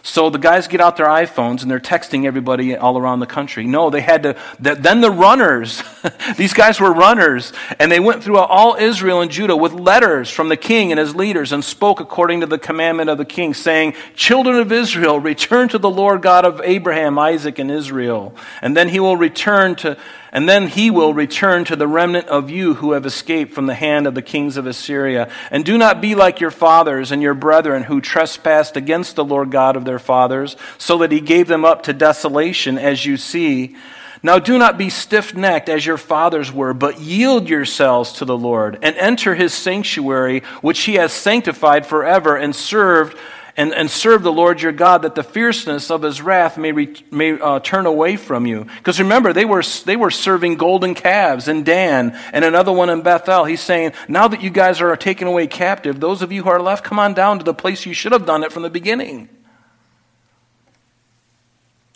So 0.02 0.30
the 0.30 0.38
guys 0.38 0.66
get 0.66 0.80
out 0.80 0.96
their 0.96 1.08
iPhones 1.08 1.60
and 1.60 1.70
they're 1.70 1.78
texting 1.78 2.24
everybody 2.24 2.74
all 2.74 2.96
around 2.96 3.20
the 3.20 3.26
country. 3.26 3.66
No, 3.66 3.90
they 3.90 4.00
had 4.00 4.22
to, 4.22 4.36
then 4.58 5.02
the 5.02 5.10
runners, 5.10 5.82
these 6.38 6.54
guys 6.54 6.80
were 6.80 6.92
runners, 6.92 7.52
and 7.78 7.92
they 7.92 8.00
went 8.00 8.24
through 8.24 8.38
all 8.38 8.76
Israel 8.76 9.20
and 9.20 9.30
Judah 9.30 9.56
with 9.56 9.72
letters 9.72 10.30
from 10.30 10.48
the 10.48 10.56
king 10.56 10.90
and 10.90 10.98
his 10.98 11.14
leaders 11.14 11.52
and 11.52 11.62
spoke 11.62 12.00
according 12.00 12.40
to 12.40 12.46
the 12.46 12.58
commandment 12.58 13.10
of 13.10 13.18
the 13.18 13.26
king, 13.26 13.52
saying, 13.52 13.94
Children 14.14 14.56
of 14.56 14.72
Israel, 14.72 15.20
return 15.20 15.68
to 15.68 15.78
the 15.78 15.90
Lord 15.90 16.22
God 16.22 16.46
of 16.46 16.62
Abraham, 16.64 17.18
Isaac, 17.18 17.58
and 17.58 17.70
Israel. 17.70 18.34
And 18.62 18.74
then 18.74 18.88
he 18.88 19.00
will 19.00 19.18
return 19.18 19.74
to, 19.76 19.98
and 20.32 20.48
then 20.48 20.68
he 20.68 20.90
will 20.90 21.14
return 21.14 21.64
to 21.64 21.76
the 21.76 21.88
remnant 21.88 22.28
of 22.28 22.50
you 22.50 22.74
who 22.74 22.92
have 22.92 23.06
escaped 23.06 23.52
from 23.52 23.66
the 23.66 23.74
hand 23.74 24.06
of 24.06 24.14
the 24.14 24.22
kings 24.22 24.56
of 24.56 24.66
Assyria. 24.66 25.30
And 25.50 25.64
do 25.64 25.76
not 25.76 26.00
be 26.00 26.14
like 26.14 26.40
your 26.40 26.50
fathers 26.50 27.10
and 27.10 27.22
your 27.22 27.34
brethren 27.34 27.84
who 27.84 28.00
trespassed 28.00 28.76
against 28.76 29.16
the 29.16 29.24
Lord 29.24 29.50
God 29.50 29.76
of 29.76 29.84
their 29.84 29.98
fathers, 29.98 30.56
so 30.78 30.98
that 30.98 31.12
he 31.12 31.20
gave 31.20 31.48
them 31.48 31.64
up 31.64 31.82
to 31.84 31.92
desolation, 31.92 32.78
as 32.78 33.04
you 33.04 33.16
see. 33.16 33.76
Now 34.22 34.38
do 34.38 34.58
not 34.58 34.76
be 34.76 34.90
stiff 34.90 35.34
necked 35.34 35.68
as 35.68 35.86
your 35.86 35.96
fathers 35.96 36.52
were, 36.52 36.74
but 36.74 37.00
yield 37.00 37.48
yourselves 37.48 38.12
to 38.14 38.24
the 38.24 38.36
Lord, 38.36 38.78
and 38.82 38.94
enter 38.96 39.34
his 39.34 39.54
sanctuary, 39.54 40.40
which 40.60 40.80
he 40.80 40.94
has 40.94 41.12
sanctified 41.12 41.86
forever, 41.86 42.36
and 42.36 42.54
served 42.54 43.16
and, 43.60 43.74
and 43.74 43.90
serve 43.90 44.22
the 44.22 44.32
Lord 44.32 44.62
your 44.62 44.72
God, 44.72 45.02
that 45.02 45.14
the 45.14 45.22
fierceness 45.22 45.90
of 45.90 46.00
his 46.00 46.22
wrath 46.22 46.56
may, 46.56 46.72
re, 46.72 46.94
may 47.10 47.32
uh, 47.32 47.60
turn 47.60 47.84
away 47.84 48.16
from 48.16 48.46
you. 48.46 48.64
Because 48.78 48.98
remember, 48.98 49.34
they 49.34 49.44
were, 49.44 49.62
they 49.84 49.96
were 49.96 50.10
serving 50.10 50.54
golden 50.56 50.94
calves 50.94 51.46
in 51.46 51.62
Dan 51.62 52.18
and 52.32 52.42
another 52.42 52.72
one 52.72 52.88
in 52.88 53.02
Bethel. 53.02 53.44
He's 53.44 53.60
saying, 53.60 53.92
now 54.08 54.28
that 54.28 54.40
you 54.40 54.48
guys 54.48 54.80
are 54.80 54.96
taken 54.96 55.28
away 55.28 55.46
captive, 55.46 56.00
those 56.00 56.22
of 56.22 56.32
you 56.32 56.42
who 56.42 56.48
are 56.48 56.62
left, 56.62 56.84
come 56.84 56.98
on 56.98 57.12
down 57.12 57.38
to 57.38 57.44
the 57.44 57.52
place 57.52 57.84
you 57.84 57.92
should 57.92 58.12
have 58.12 58.24
done 58.24 58.44
it 58.44 58.50
from 58.50 58.62
the 58.62 58.70
beginning. 58.70 59.28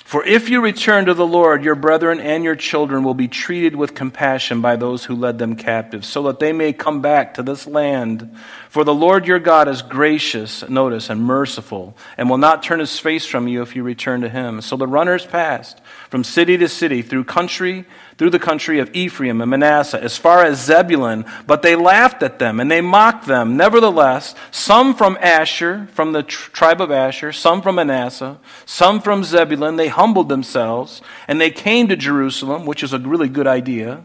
For 0.04 0.22
if 0.22 0.50
you 0.50 0.60
return 0.60 1.06
to 1.06 1.14
the 1.14 1.26
Lord, 1.26 1.64
your 1.64 1.74
brethren 1.74 2.20
and 2.20 2.44
your 2.44 2.56
children 2.56 3.04
will 3.04 3.14
be 3.14 3.26
treated 3.26 3.74
with 3.74 3.94
compassion 3.94 4.60
by 4.60 4.76
those 4.76 5.06
who 5.06 5.16
led 5.16 5.38
them 5.38 5.56
captive, 5.56 6.04
so 6.04 6.24
that 6.24 6.38
they 6.38 6.52
may 6.52 6.74
come 6.74 7.00
back 7.00 7.34
to 7.34 7.42
this 7.42 7.66
land. 7.66 8.36
For 8.68 8.84
the 8.84 8.94
Lord 8.94 9.26
your 9.26 9.38
God 9.38 9.66
is 9.66 9.80
gracious, 9.80 10.68
notice, 10.68 11.08
and 11.08 11.22
merciful, 11.22 11.96
and 12.18 12.28
will 12.28 12.36
not 12.36 12.62
turn 12.62 12.80
his 12.80 12.98
face 12.98 13.24
from 13.24 13.48
you 13.48 13.62
if 13.62 13.74
you 13.74 13.82
return 13.82 14.20
to 14.20 14.28
him. 14.28 14.60
So 14.60 14.76
the 14.76 14.86
runners 14.86 15.24
passed 15.24 15.80
from 16.10 16.22
city 16.22 16.58
to 16.58 16.68
city 16.68 17.00
through 17.00 17.24
country 17.24 17.86
through 18.16 18.30
the 18.30 18.38
country 18.38 18.78
of 18.78 18.94
Ephraim 18.94 19.40
and 19.40 19.50
Manasseh, 19.50 20.02
as 20.02 20.16
far 20.16 20.44
as 20.44 20.64
Zebulun, 20.64 21.24
but 21.46 21.62
they 21.62 21.76
laughed 21.76 22.22
at 22.22 22.38
them 22.38 22.60
and 22.60 22.70
they 22.70 22.80
mocked 22.80 23.26
them. 23.26 23.56
Nevertheless, 23.56 24.34
some 24.50 24.94
from 24.94 25.18
Asher, 25.20 25.88
from 25.92 26.12
the 26.12 26.22
tr- 26.22 26.50
tribe 26.50 26.80
of 26.80 26.90
Asher, 26.90 27.32
some 27.32 27.62
from 27.62 27.76
Manasseh, 27.76 28.38
some 28.64 29.00
from 29.00 29.24
Zebulun, 29.24 29.76
they 29.76 29.88
humbled 29.88 30.28
themselves 30.28 31.02
and 31.28 31.40
they 31.40 31.50
came 31.50 31.88
to 31.88 31.96
Jerusalem, 31.96 32.66
which 32.66 32.82
is 32.82 32.92
a 32.92 32.98
really 32.98 33.28
good 33.28 33.46
idea. 33.46 34.04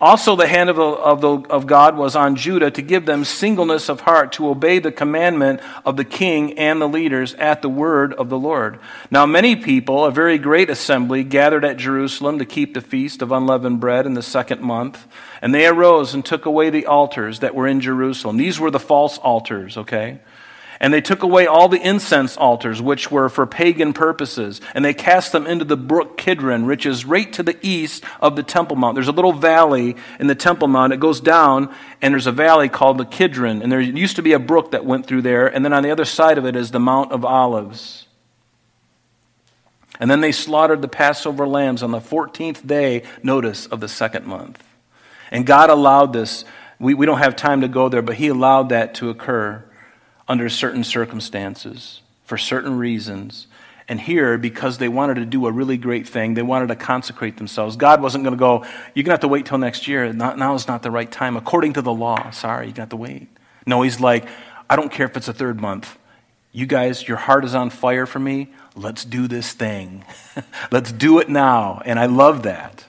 Also, 0.00 0.34
the 0.34 0.46
hand 0.46 0.70
of, 0.70 0.76
the, 0.76 0.82
of, 0.82 1.20
the, 1.20 1.32
of 1.50 1.66
God 1.66 1.96
was 1.96 2.16
on 2.16 2.36
Judah 2.36 2.70
to 2.70 2.82
give 2.82 3.06
them 3.06 3.24
singleness 3.24 3.88
of 3.88 4.00
heart 4.00 4.32
to 4.32 4.48
obey 4.48 4.78
the 4.78 4.92
commandment 4.92 5.60
of 5.84 5.96
the 5.96 6.04
king 6.04 6.58
and 6.58 6.80
the 6.80 6.88
leaders 6.88 7.34
at 7.34 7.62
the 7.62 7.68
word 7.68 8.12
of 8.14 8.28
the 8.28 8.38
Lord. 8.38 8.78
Now, 9.10 9.24
many 9.26 9.56
people, 9.56 10.04
a 10.04 10.10
very 10.10 10.38
great 10.38 10.68
assembly, 10.68 11.22
gathered 11.22 11.64
at 11.64 11.76
Jerusalem 11.76 12.38
to 12.38 12.44
keep 12.44 12.74
the 12.74 12.80
feast 12.80 13.22
of 13.22 13.32
unleavened 13.32 13.80
bread 13.80 14.06
in 14.06 14.14
the 14.14 14.22
second 14.22 14.60
month. 14.60 15.06
And 15.40 15.54
they 15.54 15.66
arose 15.66 16.14
and 16.14 16.24
took 16.24 16.46
away 16.46 16.70
the 16.70 16.86
altars 16.86 17.40
that 17.40 17.54
were 17.54 17.66
in 17.66 17.80
Jerusalem. 17.80 18.36
These 18.36 18.58
were 18.58 18.70
the 18.70 18.80
false 18.80 19.18
altars, 19.18 19.76
okay? 19.76 20.20
And 20.80 20.92
they 20.92 21.00
took 21.00 21.22
away 21.22 21.46
all 21.46 21.68
the 21.68 21.80
incense 21.80 22.36
altars, 22.36 22.82
which 22.82 23.10
were 23.10 23.28
for 23.28 23.46
pagan 23.46 23.92
purposes, 23.92 24.60
and 24.74 24.84
they 24.84 24.94
cast 24.94 25.32
them 25.32 25.46
into 25.46 25.64
the 25.64 25.76
brook 25.76 26.16
Kidron, 26.16 26.66
which 26.66 26.84
is 26.84 27.04
right 27.04 27.32
to 27.32 27.42
the 27.42 27.56
east 27.62 28.04
of 28.20 28.36
the 28.36 28.42
Temple 28.42 28.76
Mount. 28.76 28.94
There's 28.94 29.08
a 29.08 29.12
little 29.12 29.32
valley 29.32 29.96
in 30.18 30.26
the 30.26 30.34
Temple 30.34 30.68
Mount. 30.68 30.92
It 30.92 31.00
goes 31.00 31.20
down, 31.20 31.72
and 32.02 32.12
there's 32.12 32.26
a 32.26 32.32
valley 32.32 32.68
called 32.68 32.98
the 32.98 33.04
Kidron. 33.04 33.62
And 33.62 33.70
there 33.70 33.80
used 33.80 34.16
to 34.16 34.22
be 34.22 34.32
a 34.32 34.38
brook 34.38 34.72
that 34.72 34.84
went 34.84 35.06
through 35.06 35.22
there, 35.22 35.46
and 35.46 35.64
then 35.64 35.72
on 35.72 35.82
the 35.82 35.90
other 35.90 36.04
side 36.04 36.38
of 36.38 36.46
it 36.46 36.56
is 36.56 36.70
the 36.70 36.80
Mount 36.80 37.12
of 37.12 37.24
Olives. 37.24 38.06
And 40.00 40.10
then 40.10 40.20
they 40.20 40.32
slaughtered 40.32 40.82
the 40.82 40.88
Passover 40.88 41.46
lambs 41.46 41.82
on 41.82 41.92
the 41.92 42.00
14th 42.00 42.66
day, 42.66 43.04
notice, 43.22 43.66
of 43.66 43.78
the 43.78 43.88
second 43.88 44.26
month. 44.26 44.62
And 45.30 45.46
God 45.46 45.70
allowed 45.70 46.12
this. 46.12 46.44
We, 46.80 46.94
we 46.94 47.06
don't 47.06 47.18
have 47.18 47.36
time 47.36 47.60
to 47.60 47.68
go 47.68 47.88
there, 47.88 48.02
but 48.02 48.16
He 48.16 48.26
allowed 48.26 48.70
that 48.70 48.94
to 48.96 49.08
occur 49.08 49.64
under 50.28 50.48
certain 50.48 50.84
circumstances, 50.84 52.00
for 52.24 52.38
certain 52.38 52.78
reasons. 52.78 53.46
And 53.86 54.00
here, 54.00 54.38
because 54.38 54.78
they 54.78 54.88
wanted 54.88 55.16
to 55.16 55.26
do 55.26 55.46
a 55.46 55.52
really 55.52 55.76
great 55.76 56.08
thing, 56.08 56.34
they 56.34 56.42
wanted 56.42 56.68
to 56.68 56.76
consecrate 56.76 57.36
themselves. 57.36 57.76
God 57.76 58.00
wasn't 58.00 58.24
going 58.24 58.34
to 58.34 58.38
go, 58.38 58.64
you're 58.94 59.04
going 59.04 59.06
to 59.06 59.10
have 59.12 59.20
to 59.20 59.28
wait 59.28 59.44
till 59.44 59.58
next 59.58 59.86
year. 59.86 60.10
Not, 60.12 60.38
now 60.38 60.54
is 60.54 60.66
not 60.66 60.82
the 60.82 60.90
right 60.90 61.10
time. 61.10 61.36
According 61.36 61.74
to 61.74 61.82
the 61.82 61.92
law, 61.92 62.30
sorry, 62.30 62.68
you 62.68 62.72
got 62.72 62.90
to 62.90 62.96
wait. 62.96 63.28
No, 63.66 63.82
he's 63.82 64.00
like, 64.00 64.26
I 64.70 64.76
don't 64.76 64.90
care 64.90 65.06
if 65.06 65.16
it's 65.16 65.28
a 65.28 65.34
third 65.34 65.60
month. 65.60 65.98
You 66.52 66.66
guys, 66.66 67.06
your 67.06 67.16
heart 67.16 67.44
is 67.44 67.54
on 67.54 67.68
fire 67.68 68.06
for 68.06 68.18
me. 68.18 68.48
Let's 68.74 69.04
do 69.04 69.28
this 69.28 69.52
thing. 69.52 70.04
Let's 70.70 70.92
do 70.92 71.18
it 71.18 71.28
now. 71.28 71.82
And 71.84 71.98
I 71.98 72.06
love 72.06 72.44
that. 72.44 72.86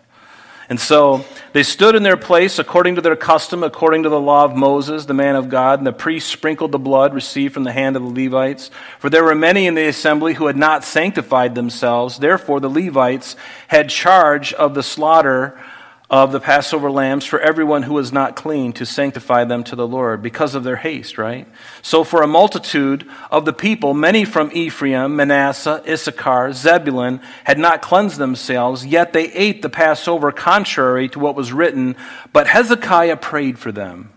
And 0.67 0.79
so 0.79 1.23
they 1.53 1.61
stood 1.61 1.95
in 1.95 2.01
their 2.01 2.17
place 2.17 2.57
according 2.57 2.95
to 2.95 3.01
their 3.01 3.15
custom, 3.15 3.63
according 3.63 4.03
to 4.03 4.09
the 4.09 4.19
law 4.19 4.45
of 4.45 4.55
Moses, 4.55 5.05
the 5.05 5.13
man 5.13 5.35
of 5.35 5.49
God, 5.49 5.79
and 5.79 5.85
the 5.85 5.93
priests 5.93 6.31
sprinkled 6.31 6.71
the 6.71 6.79
blood 6.79 7.13
received 7.13 7.53
from 7.53 7.63
the 7.63 7.71
hand 7.71 7.95
of 7.95 8.01
the 8.01 8.23
Levites. 8.23 8.71
For 8.99 9.09
there 9.09 9.23
were 9.23 9.35
many 9.35 9.67
in 9.67 9.75
the 9.75 9.87
assembly 9.87 10.33
who 10.33 10.47
had 10.47 10.57
not 10.57 10.83
sanctified 10.83 11.53
themselves. 11.53 12.17
Therefore, 12.17 12.59
the 12.59 12.69
Levites 12.69 13.35
had 13.67 13.89
charge 13.89 14.53
of 14.53 14.73
the 14.73 14.83
slaughter 14.83 15.59
of 16.09 16.31
the 16.31 16.39
Passover 16.39 16.91
lambs 16.91 17.25
for 17.25 17.39
everyone 17.39 17.83
who 17.83 17.95
was 17.95 18.13
not 18.13 18.35
clean 18.35 18.73
to 18.73 18.85
sanctify 18.85 19.43
them 19.43 19.63
to 19.63 19.75
the 19.75 19.87
Lord 19.87 20.21
because 20.21 20.53
of 20.53 20.63
their 20.63 20.75
haste, 20.75 21.17
right? 21.17 21.47
So 21.81 22.03
for 22.03 22.21
a 22.21 22.27
multitude 22.27 23.09
of 23.31 23.45
the 23.45 23.53
people, 23.53 23.95
many 23.95 24.23
from 24.23 24.51
Ephraim, 24.53 25.15
Manasseh, 25.15 25.83
Issachar, 25.87 26.53
Zebulun, 26.53 27.21
had 27.43 27.57
not 27.57 27.81
cleansed 27.81 28.19
themselves, 28.19 28.85
yet 28.85 29.13
they 29.13 29.31
ate 29.31 29.63
the 29.63 29.69
Passover 29.69 30.31
contrary 30.31 31.09
to 31.09 31.19
what 31.19 31.35
was 31.35 31.51
written, 31.51 31.95
but 32.31 32.47
Hezekiah 32.47 33.17
prayed 33.17 33.57
for 33.57 33.71
them. 33.71 34.11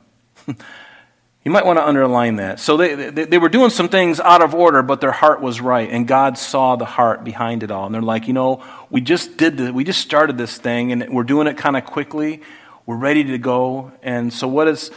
You 1.49 1.53
might 1.53 1.65
want 1.65 1.79
to 1.79 1.89
underline 1.89 2.37
that. 2.37 2.61
So 2.61 2.77
they, 2.77 2.95
they, 2.95 3.25
they, 3.25 3.39
were 3.39 3.49
doing 3.49 3.71
some 3.71 3.89
things 3.89 4.21
out 4.21 4.43
of 4.43 4.55
order, 4.55 4.83
but 4.83 5.01
their 5.01 5.13
heart 5.13 5.41
was 5.41 5.63
right, 5.63 5.89
and 5.89 6.07
God 6.07 6.37
saw 6.37 6.77
the 6.77 6.85
heart 6.85 7.25
behind 7.25 7.63
it 7.63 7.71
all. 7.71 7.87
And 7.87 7.95
they're 7.95 8.03
like, 8.03 8.29
you 8.29 8.35
know, 8.35 8.63
we 8.91 9.01
just 9.01 9.39
did 9.39 9.57
this, 9.57 9.71
we 9.71 9.83
just 9.83 10.03
started 10.03 10.37
this 10.37 10.59
thing, 10.59 10.93
and 10.93 11.09
we're 11.09 11.23
doing 11.23 11.47
it 11.47 11.57
kind 11.57 11.75
of 11.75 11.87
quickly. 11.87 12.43
We're 12.85 12.99
ready 12.99 13.25
to 13.25 13.39
go. 13.39 13.93
And 14.03 14.31
so 14.31 14.47
what 14.47 14.69
is, 14.69 14.91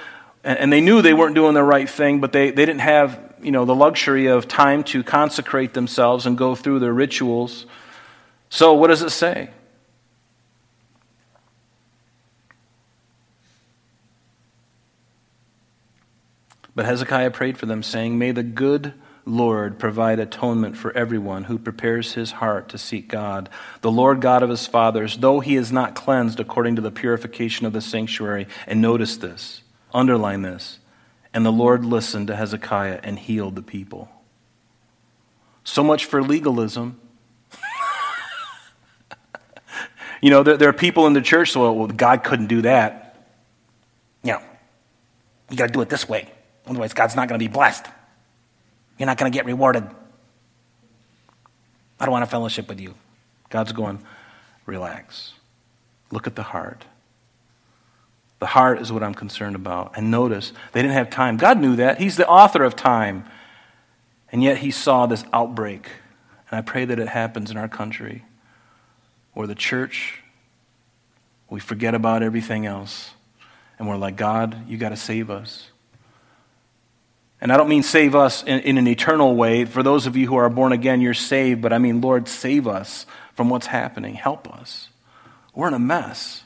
and, 0.44 0.60
and 0.60 0.74
they 0.74 0.82
knew 0.82 1.02
they 1.02 1.14
weren't 1.14 1.36
doing 1.36 1.54
the 1.54 1.64
right 1.64 1.90
thing, 1.90 2.20
but 2.20 2.34
they, 2.34 2.52
they 2.52 2.66
didn't 2.66 2.82
have, 2.82 3.18
you 3.42 3.52
know, 3.52 3.64
the 3.64 3.74
luxury 3.74 4.26
of 4.26 4.50
time 4.50 4.84
to 4.84 5.04
consecrate 5.04 5.74
themselves 5.74 6.26
and 6.26 6.38
go 6.38 6.54
through 6.56 6.80
their 6.80 6.94
rituals. 6.94 7.66
So 8.50 8.74
what 8.74 8.88
does 8.88 9.02
it 9.04 9.12
say? 9.12 9.52
But 16.76 16.86
Hezekiah 16.86 17.32
prayed 17.32 17.58
for 17.58 17.66
them, 17.66 17.84
saying, 17.84 18.18
May 18.18 18.32
the 18.32 18.44
good 18.44 18.94
Lord 19.26 19.78
provide 19.78 20.20
atonement 20.20 20.78
for 20.78 20.96
everyone 20.96 21.44
who 21.44 21.60
prepares 21.60 22.14
his 22.14 22.32
heart 22.32 22.70
to 22.70 22.78
seek 22.78 23.08
God. 23.08 23.50
The 23.82 23.92
Lord 23.92 24.22
God 24.22 24.42
of 24.42 24.50
his 24.50 24.66
fathers, 24.66 25.18
though 25.18 25.42
he 25.42 25.56
is 25.56 25.72
not 25.72 25.96
cleansed 25.96 26.40
according 26.40 26.78
to 26.78 26.82
the 26.82 26.92
purification 26.92 27.66
of 27.66 27.74
the 27.74 27.82
sanctuary. 27.82 28.48
And 28.66 28.82
notice 28.82 29.18
this, 29.18 29.62
underline 29.94 30.42
this. 30.42 30.80
And 31.34 31.46
the 31.46 31.52
Lord 31.52 31.86
listened 31.86 32.28
to 32.28 32.36
Hezekiah 32.36 33.02
and 33.04 33.18
healed 33.18 33.56
the 33.56 33.62
people. 33.62 34.10
So 35.64 35.84
much 35.84 36.06
for 36.06 36.24
legalism. 36.24 37.00
you 40.22 40.32
know, 40.32 40.44
there, 40.44 40.58
there, 40.58 40.70
are 40.70 40.74
people 40.74 41.06
in 41.06 41.14
the 41.14 41.22
church, 41.22 41.52
so 41.52 41.72
well, 41.72 41.88
God 41.88 42.24
couldn't 42.24 42.48
do 42.48 42.64
that. 42.64 43.16
You 44.24 44.34
know, 44.34 44.42
you 45.50 45.58
got 45.58 45.68
to 45.68 45.74
do 45.74 45.82
it 45.82 45.90
this 45.90 46.10
way. 46.10 46.28
Otherwise, 46.68 46.94
God's 46.94 47.16
not 47.16 47.28
going 47.28 47.40
to 47.40 47.44
be 47.44 47.52
blessed. 47.52 47.86
You're 48.98 49.08
not 49.08 49.18
going 49.18 49.32
to 49.32 49.36
get 49.36 49.46
rewarded. 49.46 49.84
I 52.00 52.06
don't 52.06 52.12
want 52.12 52.26
to 52.26 52.32
fellowship 52.32 52.68
with 52.68 52.80
you. 52.80 52.96
God's 53.50 53.72
going, 53.72 54.00
relax. 54.66 55.34
Look 56.12 56.28
at 56.28 56.36
the 56.36 56.44
heart. 56.44 56.86
The 58.40 58.48
heart 58.48 58.82
is 58.82 58.92
what 58.92 59.04
I'm 59.04 59.14
concerned 59.14 59.56
about. 59.56 59.94
And 59.96 60.10
notice, 60.10 60.52
they 60.72 60.82
didn't 60.82 60.96
have 60.96 61.10
time. 61.10 61.38
God 61.38 61.60
knew 61.60 61.76
that. 61.76 62.00
He's 62.00 62.18
the 62.18 62.28
author 62.28 62.64
of 62.64 62.76
time. 62.76 63.26
And 64.32 64.42
yet, 64.42 64.58
He 64.58 64.72
saw 64.72 65.06
this 65.06 65.24
outbreak. 65.32 65.88
And 66.50 66.58
I 66.58 66.62
pray 66.62 66.86
that 66.86 67.00
it 67.00 67.08
happens 67.08 67.52
in 67.52 67.58
our 67.58 67.68
country 67.68 68.24
where 69.34 69.48
the 69.48 69.56
church, 69.56 70.22
we 71.50 71.60
forget 71.60 71.94
about 71.94 72.24
everything 72.24 72.66
else. 72.66 73.12
And 73.78 73.88
we're 73.88 73.98
like, 73.98 74.16
God, 74.16 74.68
you 74.68 74.78
got 74.78 74.90
to 74.90 74.98
save 74.98 75.30
us. 75.30 75.70
And 77.42 77.52
I 77.52 77.58
don't 77.58 77.70
mean 77.70 77.82
save 77.82 78.14
us 78.14 78.44
in, 78.44 78.60
in, 78.60 78.78
an 78.78 78.88
eternal 78.88 79.36
way. 79.36 79.66
For 79.66 79.82
those 79.82 80.06
of 80.06 80.16
you 80.16 80.28
who 80.28 80.36
are 80.36 80.50
born 80.50 80.72
again, 80.72 81.02
you're 81.02 81.16
saved. 81.16 81.62
But 81.62 81.74
I 81.74 81.80
mean, 81.80 82.00
Lord, 82.00 82.28
save 82.28 82.68
us 82.68 83.08
from 83.34 83.50
what's 83.50 83.66
happening. 83.66 84.14
Help 84.14 84.48
us. 84.54 84.90
We're 85.56 85.68
in 85.68 85.74
a 85.74 85.80
mess. 85.80 86.44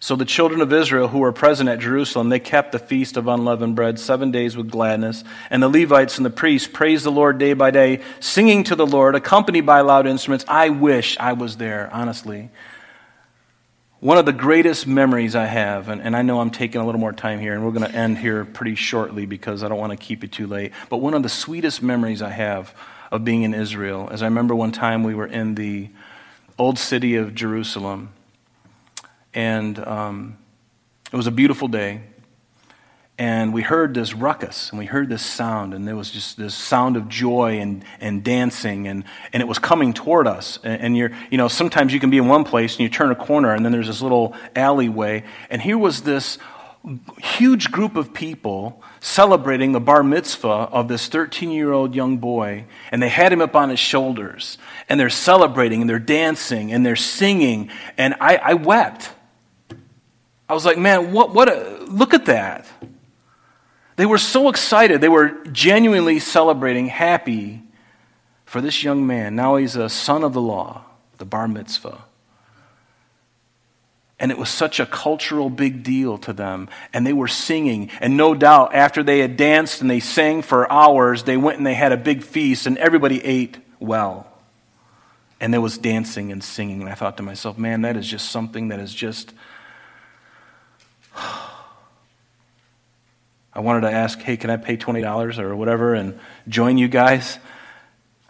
So 0.00 0.14
the 0.14 0.24
children 0.24 0.60
of 0.60 0.72
Israel 0.72 1.08
who 1.08 1.18
were 1.18 1.32
present 1.32 1.68
at 1.68 1.80
Jerusalem, 1.80 2.28
they 2.28 2.38
kept 2.38 2.70
the 2.70 2.78
feast 2.78 3.16
of 3.16 3.26
unleavened 3.26 3.74
bread 3.74 3.98
seven 3.98 4.30
days 4.30 4.56
with 4.56 4.70
gladness. 4.70 5.24
And 5.50 5.60
the 5.60 5.68
Levites 5.68 6.16
and 6.16 6.24
the 6.24 6.30
priests 6.30 6.68
praised 6.68 7.04
the 7.04 7.10
Lord 7.10 7.38
day 7.38 7.54
by 7.54 7.72
day, 7.72 8.02
singing 8.20 8.62
to 8.64 8.76
the 8.76 8.86
Lord, 8.86 9.16
accompanied 9.16 9.66
by 9.66 9.80
loud 9.80 10.06
instruments. 10.06 10.44
I 10.46 10.68
wish 10.70 11.18
I 11.18 11.32
was 11.32 11.56
there, 11.56 11.90
honestly. 11.92 12.50
One 14.00 14.16
of 14.16 14.26
the 14.26 14.32
greatest 14.32 14.86
memories 14.86 15.34
I 15.34 15.46
have, 15.46 15.88
and, 15.88 16.00
and 16.00 16.14
I 16.14 16.22
know 16.22 16.40
I'm 16.40 16.50
taking 16.50 16.80
a 16.80 16.86
little 16.86 17.00
more 17.00 17.12
time 17.12 17.40
here, 17.40 17.54
and 17.54 17.64
we're 17.64 17.72
going 17.72 17.90
to 17.90 17.96
end 17.96 18.18
here 18.18 18.44
pretty 18.44 18.76
shortly 18.76 19.26
because 19.26 19.64
I 19.64 19.68
don't 19.68 19.78
want 19.78 19.90
to 19.90 19.96
keep 19.96 20.22
it 20.22 20.30
too 20.30 20.46
late, 20.46 20.70
but 20.88 20.98
one 20.98 21.14
of 21.14 21.24
the 21.24 21.28
sweetest 21.28 21.82
memories 21.82 22.22
I 22.22 22.30
have 22.30 22.72
of 23.10 23.24
being 23.24 23.42
in 23.42 23.54
Israel 23.54 24.08
is 24.10 24.22
I 24.22 24.26
remember 24.26 24.54
one 24.54 24.70
time 24.70 25.02
we 25.02 25.16
were 25.16 25.26
in 25.26 25.56
the 25.56 25.88
old 26.60 26.78
city 26.78 27.16
of 27.16 27.34
Jerusalem, 27.34 28.12
and 29.34 29.80
um, 29.80 30.38
it 31.12 31.16
was 31.16 31.26
a 31.26 31.32
beautiful 31.32 31.66
day 31.66 32.02
and 33.18 33.52
we 33.52 33.62
heard 33.62 33.94
this 33.94 34.14
ruckus 34.14 34.70
and 34.70 34.78
we 34.78 34.86
heard 34.86 35.08
this 35.08 35.24
sound 35.24 35.74
and 35.74 35.86
there 35.86 35.96
was 35.96 36.10
just 36.10 36.36
this 36.36 36.54
sound 36.54 36.96
of 36.96 37.08
joy 37.08 37.58
and, 37.58 37.84
and 38.00 38.22
dancing 38.22 38.86
and, 38.86 39.04
and 39.32 39.42
it 39.42 39.46
was 39.46 39.58
coming 39.58 39.92
toward 39.92 40.26
us 40.26 40.58
and, 40.62 40.80
and, 40.80 40.96
you're 40.96 41.10
you 41.30 41.36
know 41.36 41.48
sometimes 41.48 41.92
you 41.92 42.00
can 42.00 42.10
be 42.10 42.18
in 42.18 42.28
one 42.28 42.44
place 42.44 42.74
and 42.74 42.80
you 42.80 42.88
turn 42.88 43.10
a 43.10 43.16
corner 43.16 43.52
and 43.52 43.64
then 43.64 43.72
there's 43.72 43.88
this 43.88 44.00
little 44.00 44.34
alleyway 44.54 45.24
and 45.50 45.60
here 45.60 45.76
was 45.76 46.02
this 46.02 46.38
huge 47.18 47.70
group 47.70 47.96
of 47.96 48.14
people 48.14 48.82
celebrating 49.00 49.72
the 49.72 49.80
bar 49.80 50.02
mitzvah 50.02 50.48
of 50.48 50.88
this 50.88 51.08
13 51.08 51.50
year 51.50 51.72
old 51.72 51.94
young 51.94 52.18
boy, 52.18 52.64
and 52.90 53.02
they 53.02 53.08
had 53.08 53.32
him 53.32 53.40
up 53.40 53.56
on 53.56 53.68
his 53.68 53.80
shoulders, 53.80 54.58
and 54.88 54.98
they're 54.98 55.10
celebrating, 55.10 55.80
and 55.82 55.90
they're 55.90 55.98
dancing, 55.98 56.72
and 56.72 56.86
they're 56.86 56.96
singing, 56.96 57.70
and 57.96 58.14
I, 58.20 58.36
I 58.36 58.54
wept. 58.54 59.10
I 60.48 60.54
was 60.54 60.64
like, 60.64 60.78
man, 60.78 61.12
what, 61.12 61.34
what 61.34 61.48
a, 61.48 61.84
look 61.88 62.14
at 62.14 62.26
that. 62.26 62.66
They 63.98 64.06
were 64.06 64.18
so 64.18 64.48
excited. 64.48 65.00
They 65.00 65.08
were 65.08 65.30
genuinely 65.50 66.20
celebrating, 66.20 66.86
happy 66.86 67.64
for 68.44 68.60
this 68.60 68.84
young 68.84 69.08
man. 69.08 69.34
Now 69.34 69.56
he's 69.56 69.74
a 69.74 69.88
son 69.88 70.22
of 70.22 70.32
the 70.32 70.40
law, 70.40 70.84
the 71.16 71.24
bar 71.24 71.48
mitzvah. 71.48 72.04
And 74.20 74.30
it 74.30 74.38
was 74.38 74.50
such 74.50 74.78
a 74.78 74.86
cultural 74.86 75.50
big 75.50 75.82
deal 75.82 76.16
to 76.18 76.32
them. 76.32 76.68
And 76.92 77.04
they 77.04 77.12
were 77.12 77.26
singing. 77.26 77.90
And 78.00 78.16
no 78.16 78.36
doubt, 78.36 78.72
after 78.72 79.02
they 79.02 79.18
had 79.18 79.36
danced 79.36 79.80
and 79.80 79.90
they 79.90 79.98
sang 79.98 80.42
for 80.42 80.70
hours, 80.70 81.24
they 81.24 81.36
went 81.36 81.58
and 81.58 81.66
they 81.66 81.74
had 81.74 81.90
a 81.90 81.96
big 81.96 82.22
feast, 82.22 82.68
and 82.68 82.78
everybody 82.78 83.24
ate 83.24 83.56
well. 83.80 84.30
And 85.40 85.52
there 85.52 85.60
was 85.60 85.76
dancing 85.76 86.30
and 86.30 86.44
singing. 86.44 86.82
And 86.82 86.88
I 86.88 86.94
thought 86.94 87.16
to 87.16 87.24
myself, 87.24 87.58
man, 87.58 87.82
that 87.82 87.96
is 87.96 88.06
just 88.06 88.30
something 88.30 88.68
that 88.68 88.78
is 88.78 88.94
just. 88.94 89.34
I 93.58 93.60
wanted 93.60 93.80
to 93.80 93.90
ask, 93.90 94.20
hey, 94.20 94.36
can 94.36 94.50
I 94.50 94.56
pay 94.56 94.76
$20 94.76 95.38
or 95.40 95.56
whatever 95.56 95.92
and 95.92 96.16
join 96.46 96.78
you 96.78 96.86
guys? 96.86 97.40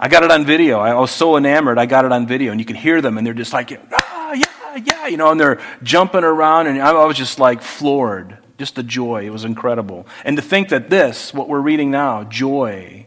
I 0.01 0.09
got 0.09 0.23
it 0.23 0.31
on 0.31 0.47
video. 0.47 0.79
I 0.81 0.95
was 0.95 1.11
so 1.11 1.37
enamored, 1.37 1.77
I 1.77 1.85
got 1.85 2.07
it 2.07 2.13
on 2.13 2.27
video. 2.27 2.51
And 2.51 2.59
you 2.59 2.65
can 2.65 2.77
hear 2.77 3.03
them, 3.03 3.19
and 3.19 3.27
they're 3.27 3.35
just 3.35 3.53
like, 3.53 3.79
ah, 3.93 4.33
yeah, 4.33 4.77
yeah, 4.83 5.07
you 5.07 5.19
know, 5.19 5.31
and 5.31 5.39
they're 5.39 5.61
jumping 5.83 6.25
around, 6.25 6.69
and 6.69 6.81
I 6.81 7.05
was 7.05 7.19
just 7.19 7.39
like 7.39 7.61
floored. 7.61 8.39
Just 8.57 8.75
the 8.75 8.83
joy. 8.83 9.27
It 9.27 9.31
was 9.31 9.45
incredible. 9.45 10.07
And 10.25 10.35
to 10.39 10.43
think 10.43 10.71
that 10.71 10.89
this, 10.89 11.35
what 11.35 11.47
we're 11.47 11.61
reading 11.61 11.91
now, 11.91 12.25
joy 12.25 13.07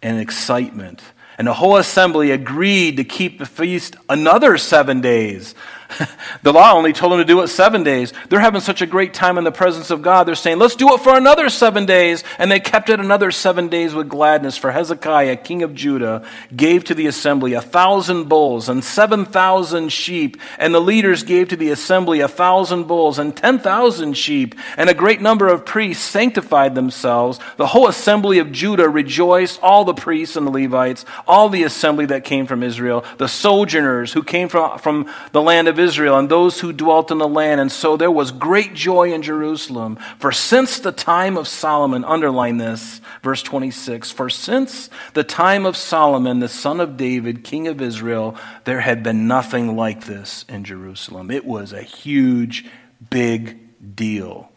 and 0.00 0.18
excitement, 0.18 1.02
and 1.36 1.46
the 1.46 1.52
whole 1.52 1.76
assembly 1.76 2.30
agreed 2.30 2.96
to 2.96 3.04
keep 3.04 3.38
the 3.38 3.44
feast 3.44 3.96
another 4.08 4.56
seven 4.56 5.02
days. 5.02 5.54
the 6.42 6.52
law 6.52 6.72
only 6.72 6.92
told 6.92 7.12
them 7.12 7.18
to 7.18 7.24
do 7.24 7.40
it 7.42 7.48
seven 7.48 7.82
days. 7.82 8.12
They're 8.28 8.40
having 8.40 8.60
such 8.60 8.82
a 8.82 8.86
great 8.86 9.14
time 9.14 9.38
in 9.38 9.44
the 9.44 9.52
presence 9.52 9.90
of 9.90 10.02
God. 10.02 10.24
They're 10.24 10.34
saying, 10.34 10.58
let's 10.58 10.76
do 10.76 10.94
it 10.94 11.00
for 11.00 11.16
another 11.16 11.48
seven 11.48 11.86
days. 11.86 12.24
And 12.38 12.50
they 12.50 12.60
kept 12.60 12.88
it 12.88 13.00
another 13.00 13.30
seven 13.30 13.68
days 13.68 13.94
with 13.94 14.08
gladness. 14.08 14.56
For 14.56 14.70
Hezekiah, 14.70 15.36
king 15.36 15.62
of 15.62 15.74
Judah, 15.74 16.26
gave 16.54 16.84
to 16.84 16.94
the 16.94 17.06
assembly 17.06 17.54
a 17.54 17.60
thousand 17.60 18.28
bulls 18.28 18.68
and 18.68 18.82
seven 18.82 19.24
thousand 19.24 19.90
sheep. 19.90 20.36
And 20.58 20.74
the 20.74 20.80
leaders 20.80 21.22
gave 21.22 21.48
to 21.48 21.56
the 21.56 21.70
assembly 21.70 22.20
a 22.20 22.28
thousand 22.28 22.84
bulls 22.84 23.18
and 23.18 23.36
ten 23.36 23.58
thousand 23.58 24.14
sheep. 24.14 24.54
And 24.76 24.88
a 24.88 24.94
great 24.94 25.20
number 25.20 25.48
of 25.48 25.64
priests 25.64 26.04
sanctified 26.04 26.74
themselves. 26.74 27.38
The 27.56 27.66
whole 27.66 27.88
assembly 27.88 28.38
of 28.38 28.52
Judah 28.52 28.88
rejoiced, 28.88 29.60
all 29.62 29.84
the 29.84 29.94
priests 29.94 30.36
and 30.36 30.46
the 30.46 30.50
Levites, 30.50 31.04
all 31.26 31.48
the 31.48 31.64
assembly 31.64 32.06
that 32.06 32.24
came 32.24 32.46
from 32.46 32.62
Israel, 32.62 33.04
the 33.18 33.28
sojourners 33.28 34.12
who 34.12 34.22
came 34.22 34.48
from, 34.48 34.78
from 34.78 35.10
the 35.32 35.42
land 35.42 35.68
of 35.68 35.78
Israel 35.78 35.81
and 35.82 36.28
those 36.28 36.60
who 36.60 36.72
dwelt 36.72 37.10
in 37.10 37.18
the 37.18 37.28
land. 37.28 37.60
And 37.60 37.70
so 37.70 37.96
there 37.96 38.10
was 38.10 38.30
great 38.30 38.74
joy 38.74 39.12
in 39.12 39.22
Jerusalem. 39.22 39.98
For 40.18 40.32
since 40.32 40.78
the 40.78 40.92
time 40.92 41.36
of 41.36 41.48
Solomon, 41.48 42.04
underline 42.04 42.58
this, 42.58 43.00
verse 43.22 43.42
26, 43.42 44.10
for 44.10 44.30
since 44.30 44.90
the 45.14 45.24
time 45.24 45.66
of 45.66 45.76
Solomon, 45.76 46.40
the 46.40 46.48
son 46.48 46.80
of 46.80 46.96
David, 46.96 47.44
king 47.44 47.68
of 47.68 47.80
Israel, 47.80 48.36
there 48.64 48.80
had 48.80 49.02
been 49.02 49.26
nothing 49.26 49.76
like 49.76 50.04
this 50.04 50.44
in 50.48 50.64
Jerusalem. 50.64 51.30
It 51.30 51.44
was 51.44 51.72
a 51.72 51.82
huge, 51.82 52.64
big 53.10 53.58
deal. 53.96 54.50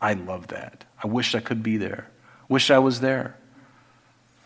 I 0.00 0.12
love 0.14 0.48
that. 0.48 0.84
I 1.02 1.06
wish 1.06 1.34
I 1.34 1.40
could 1.40 1.62
be 1.62 1.78
there. 1.78 2.10
Wish 2.48 2.70
I 2.70 2.78
was 2.78 3.00
there. 3.00 3.36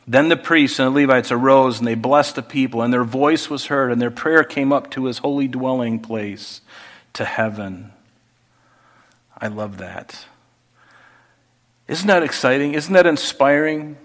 Then 0.09 0.31
the 0.31 0.39
priests 0.39 0.79
and 0.79 0.97
the 0.97 1.03
Levites 1.03 1.31
arose 1.31 1.79
and 1.79 1.87
they 1.87 1.95
blessed 1.95 2.37
the 2.37 2.43
people, 2.43 2.81
and 2.81 2.91
their 2.91 3.05
voice 3.05 3.51
was 3.51 3.67
heard, 3.67 3.93
and 3.93 4.01
their 4.01 4.11
prayer 4.11 4.43
came 4.43 4.73
up 4.73 4.91
to 4.93 5.05
his 5.05 5.19
holy 5.19 5.47
dwelling 5.49 6.01
place, 6.01 6.63
to 7.13 7.27
heaven. 7.27 7.93
I 9.37 9.49
love 9.49 9.77
that. 9.79 10.25
Isn't 11.89 12.07
that 12.07 12.23
exciting? 12.23 12.73
Isn't 12.73 12.95
that 12.95 13.07
inspiring? 13.07 13.99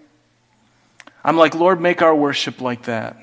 I'm 1.23 1.37
like, 1.37 1.55
Lord, 1.55 1.79
make 1.79 2.01
our 2.01 2.13
worship 2.13 2.59
like 2.59 2.83
that. 2.83 3.17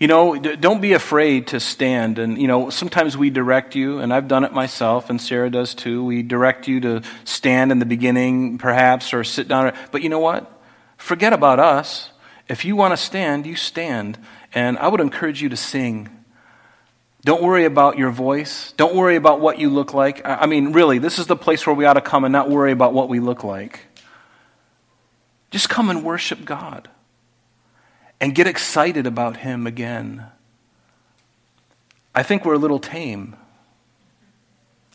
You 0.00 0.06
know, 0.06 0.34
don't 0.38 0.80
be 0.80 0.94
afraid 0.94 1.48
to 1.48 1.60
stand. 1.60 2.18
And, 2.18 2.40
you 2.40 2.48
know, 2.48 2.70
sometimes 2.70 3.18
we 3.18 3.28
direct 3.28 3.74
you, 3.74 3.98
and 3.98 4.14
I've 4.14 4.28
done 4.28 4.44
it 4.44 4.52
myself, 4.52 5.10
and 5.10 5.20
Sarah 5.20 5.50
does 5.50 5.74
too. 5.74 6.02
We 6.02 6.22
direct 6.22 6.66
you 6.66 6.80
to 6.80 7.02
stand 7.24 7.70
in 7.70 7.80
the 7.80 7.84
beginning, 7.84 8.56
perhaps, 8.56 9.12
or 9.12 9.24
sit 9.24 9.46
down. 9.46 9.74
But 9.92 10.02
you 10.02 10.08
know 10.08 10.18
what? 10.18 10.50
Forget 10.96 11.34
about 11.34 11.60
us. 11.60 12.12
If 12.48 12.64
you 12.64 12.76
want 12.76 12.92
to 12.92 12.96
stand, 12.96 13.44
you 13.46 13.56
stand. 13.56 14.18
And 14.54 14.78
I 14.78 14.88
would 14.88 15.02
encourage 15.02 15.42
you 15.42 15.50
to 15.50 15.56
sing. 15.56 16.08
Don't 17.22 17.42
worry 17.42 17.66
about 17.66 17.98
your 17.98 18.10
voice. 18.10 18.72
Don't 18.78 18.94
worry 18.94 19.16
about 19.16 19.42
what 19.42 19.58
you 19.58 19.68
look 19.68 19.92
like. 19.92 20.22
I 20.24 20.46
mean, 20.46 20.72
really, 20.72 20.98
this 20.98 21.18
is 21.18 21.26
the 21.26 21.36
place 21.36 21.66
where 21.66 21.76
we 21.76 21.84
ought 21.84 21.92
to 21.92 22.00
come 22.00 22.24
and 22.24 22.32
not 22.32 22.48
worry 22.48 22.72
about 22.72 22.94
what 22.94 23.10
we 23.10 23.20
look 23.20 23.44
like. 23.44 23.80
Just 25.50 25.68
come 25.68 25.90
and 25.90 26.02
worship 26.02 26.46
God 26.46 26.88
and 28.20 28.34
get 28.34 28.46
excited 28.46 29.06
about 29.06 29.38
Him 29.38 29.66
again. 29.66 30.26
I 32.14 32.22
think 32.22 32.44
we're 32.44 32.54
a 32.54 32.58
little 32.58 32.80
tame. 32.80 33.36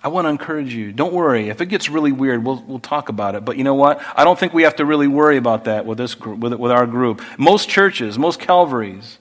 I 0.04 0.10
want 0.10 0.26
to 0.26 0.30
encourage 0.30 0.72
you. 0.72 0.92
Don't 0.92 1.14
worry. 1.14 1.50
If 1.50 1.62
it 1.62 1.66
gets 1.66 1.90
really 1.90 2.12
weird, 2.12 2.46
we'll, 2.46 2.62
we'll 2.68 2.78
talk 2.78 3.10
about 3.10 3.34
it. 3.34 3.44
But 3.44 3.58
you 3.58 3.64
know 3.64 3.74
what? 3.74 4.00
I 4.16 4.24
don't 4.24 4.38
think 4.38 4.54
we 4.54 4.62
have 4.62 4.76
to 4.76 4.86
really 4.86 5.08
worry 5.08 5.38
about 5.38 5.64
that 5.64 5.88
with, 5.88 5.98
this 5.98 6.14
group, 6.14 6.40
with, 6.40 6.54
with 6.54 6.72
our 6.72 6.86
group. 6.86 7.24
Most 7.40 7.70
churches, 7.70 8.20
most 8.20 8.40
Calvaries, 8.40 9.18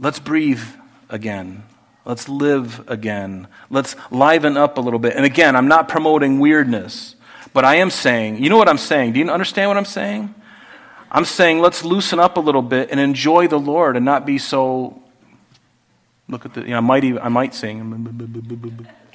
let's 0.00 0.18
breathe 0.18 0.62
again. 1.08 1.62
Let's 2.04 2.28
live 2.28 2.82
again. 2.88 3.46
Let's 3.68 3.94
liven 4.10 4.56
up 4.56 4.76
a 4.76 4.80
little 4.80 4.98
bit. 4.98 5.14
And 5.14 5.24
again, 5.24 5.54
I'm 5.54 5.68
not 5.68 5.86
promoting 5.88 6.40
weirdness, 6.40 7.14
but 7.52 7.64
I 7.64 7.76
am 7.76 7.90
saying, 7.90 8.42
you 8.42 8.50
know 8.50 8.56
what 8.56 8.68
I'm 8.68 8.78
saying? 8.78 9.12
Do 9.12 9.20
you 9.20 9.30
understand 9.30 9.70
what 9.70 9.76
I'm 9.76 9.84
saying? 9.84 10.34
I'm 11.10 11.24
saying 11.24 11.58
let's 11.58 11.84
loosen 11.84 12.20
up 12.20 12.36
a 12.36 12.40
little 12.40 12.62
bit 12.62 12.90
and 12.90 13.00
enjoy 13.00 13.48
the 13.48 13.58
Lord 13.58 13.96
and 13.96 14.04
not 14.04 14.24
be 14.24 14.38
so. 14.38 15.02
Look 16.28 16.46
at 16.46 16.54
the, 16.54 16.60
you 16.60 16.68
know, 16.68 16.76
I 16.76 16.80
might, 16.80 17.02
even, 17.02 17.20
I 17.20 17.28
might 17.28 17.54
sing, 17.54 19.10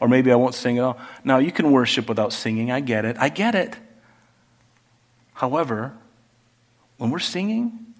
or 0.00 0.08
maybe 0.08 0.32
I 0.32 0.34
won't 0.34 0.54
sing 0.54 0.78
at 0.78 0.84
all. 0.84 0.98
Now, 1.22 1.38
you 1.38 1.52
can 1.52 1.70
worship 1.70 2.08
without 2.08 2.32
singing. 2.32 2.72
I 2.72 2.80
get 2.80 3.04
it. 3.04 3.16
I 3.20 3.28
get 3.28 3.54
it. 3.54 3.76
However, 5.34 5.92
when 6.96 7.12
we're 7.12 7.20
singing, 7.20 7.94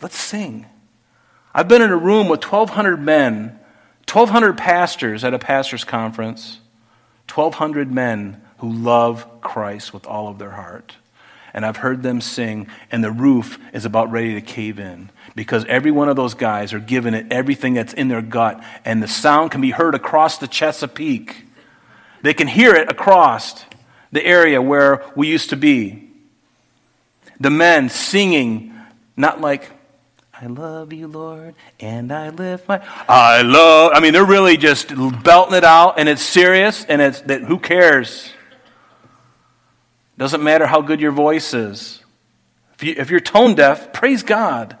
let's 0.00 0.16
sing. 0.16 0.66
I've 1.52 1.66
been 1.66 1.82
in 1.82 1.90
a 1.90 1.96
room 1.96 2.28
with 2.28 2.44
1,200 2.44 3.00
men, 3.00 3.58
1,200 4.08 4.56
pastors 4.56 5.24
at 5.24 5.34
a 5.34 5.38
pastor's 5.40 5.82
conference, 5.82 6.60
1,200 7.32 7.90
men 7.90 8.40
who 8.58 8.70
love 8.70 9.40
Christ 9.40 9.92
with 9.92 10.06
all 10.06 10.28
of 10.28 10.38
their 10.38 10.52
heart 10.52 10.94
and 11.54 11.64
I've 11.64 11.78
heard 11.78 12.02
them 12.02 12.20
sing, 12.20 12.66
and 12.90 13.02
the 13.02 13.12
roof 13.12 13.58
is 13.72 13.84
about 13.84 14.10
ready 14.10 14.34
to 14.34 14.40
cave 14.40 14.78
in 14.78 15.10
because 15.36 15.64
every 15.66 15.90
one 15.90 16.08
of 16.08 16.16
those 16.16 16.34
guys 16.34 16.72
are 16.72 16.80
giving 16.80 17.14
it 17.14 17.26
everything 17.30 17.74
that's 17.74 17.92
in 17.92 18.08
their 18.08 18.22
gut, 18.22 18.62
and 18.84 19.02
the 19.02 19.08
sound 19.08 19.52
can 19.52 19.60
be 19.60 19.70
heard 19.70 19.94
across 19.94 20.38
the 20.38 20.48
Chesapeake. 20.48 21.46
They 22.22 22.34
can 22.34 22.48
hear 22.48 22.74
it 22.74 22.90
across 22.90 23.64
the 24.12 24.24
area 24.24 24.60
where 24.60 25.04
we 25.16 25.28
used 25.28 25.50
to 25.50 25.56
be. 25.56 26.10
The 27.40 27.50
men 27.50 27.88
singing, 27.88 28.74
not 29.16 29.40
like, 29.40 29.70
I 30.32 30.46
love 30.46 30.92
you, 30.92 31.06
Lord, 31.06 31.54
and 31.78 32.12
I 32.12 32.30
lift 32.30 32.68
my. 32.68 32.84
I 33.08 33.42
love. 33.42 33.92
I 33.94 34.00
mean, 34.00 34.12
they're 34.12 34.24
really 34.24 34.56
just 34.56 34.92
belting 35.22 35.54
it 35.54 35.64
out, 35.64 35.98
and 35.98 36.08
it's 36.08 36.22
serious, 36.22 36.84
and 36.84 37.00
it's 37.00 37.20
that. 37.22 37.42
Who 37.42 37.58
cares? 37.58 38.30
Doesn't 40.16 40.42
matter 40.42 40.66
how 40.66 40.80
good 40.80 41.00
your 41.00 41.12
voice 41.12 41.54
is. 41.54 42.02
If, 42.74 42.82
you, 42.82 42.94
if 42.96 43.10
you're 43.10 43.20
tone 43.20 43.54
deaf, 43.54 43.92
praise 43.92 44.22
God. 44.22 44.76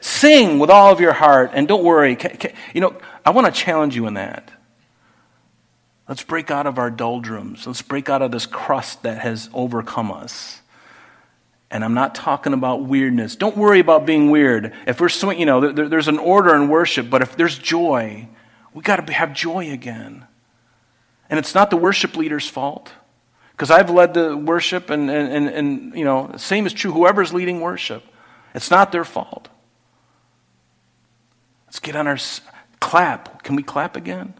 Sing 0.00 0.58
with 0.58 0.70
all 0.70 0.92
of 0.92 1.00
your 1.00 1.12
heart 1.12 1.50
and 1.54 1.66
don't 1.66 1.82
worry. 1.82 2.16
You 2.74 2.80
know, 2.80 2.96
I 3.24 3.30
want 3.30 3.52
to 3.52 3.52
challenge 3.52 3.96
you 3.96 4.06
in 4.06 4.14
that. 4.14 4.50
Let's 6.08 6.22
break 6.22 6.50
out 6.50 6.66
of 6.66 6.78
our 6.78 6.90
doldrums. 6.90 7.66
Let's 7.66 7.82
break 7.82 8.08
out 8.08 8.22
of 8.22 8.30
this 8.30 8.46
crust 8.46 9.02
that 9.02 9.18
has 9.18 9.50
overcome 9.52 10.12
us. 10.12 10.60
And 11.70 11.84
I'm 11.84 11.94
not 11.94 12.14
talking 12.14 12.52
about 12.52 12.84
weirdness. 12.84 13.34
Don't 13.34 13.56
worry 13.56 13.80
about 13.80 14.06
being 14.06 14.30
weird. 14.30 14.72
If 14.86 15.00
we're 15.00 15.08
swing, 15.08 15.40
you 15.40 15.46
know, 15.46 15.72
there, 15.72 15.88
there's 15.88 16.06
an 16.06 16.18
order 16.18 16.54
in 16.54 16.68
worship, 16.68 17.10
but 17.10 17.22
if 17.22 17.36
there's 17.36 17.58
joy, 17.58 18.28
we 18.72 18.82
got 18.82 19.04
to 19.04 19.12
have 19.12 19.32
joy 19.32 19.72
again. 19.72 20.24
And 21.28 21.40
it's 21.40 21.56
not 21.56 21.70
the 21.70 21.76
worship 21.76 22.16
leader's 22.16 22.48
fault. 22.48 22.92
Because 23.56 23.70
I've 23.70 23.88
led 23.88 24.12
the 24.12 24.36
worship, 24.36 24.90
and, 24.90 25.10
and, 25.10 25.32
and, 25.32 25.48
and, 25.48 25.94
you 25.96 26.04
know, 26.04 26.34
same 26.36 26.66
is 26.66 26.74
true, 26.74 26.92
whoever's 26.92 27.32
leading 27.32 27.60
worship. 27.60 28.04
It's 28.54 28.70
not 28.70 28.92
their 28.92 29.04
fault. 29.04 29.48
Let's 31.66 31.78
get 31.78 31.96
on 31.96 32.06
our, 32.06 32.18
Clap. 32.80 33.42
Can 33.42 33.56
we 33.56 33.62
clap 33.62 33.96
again? 33.96 34.34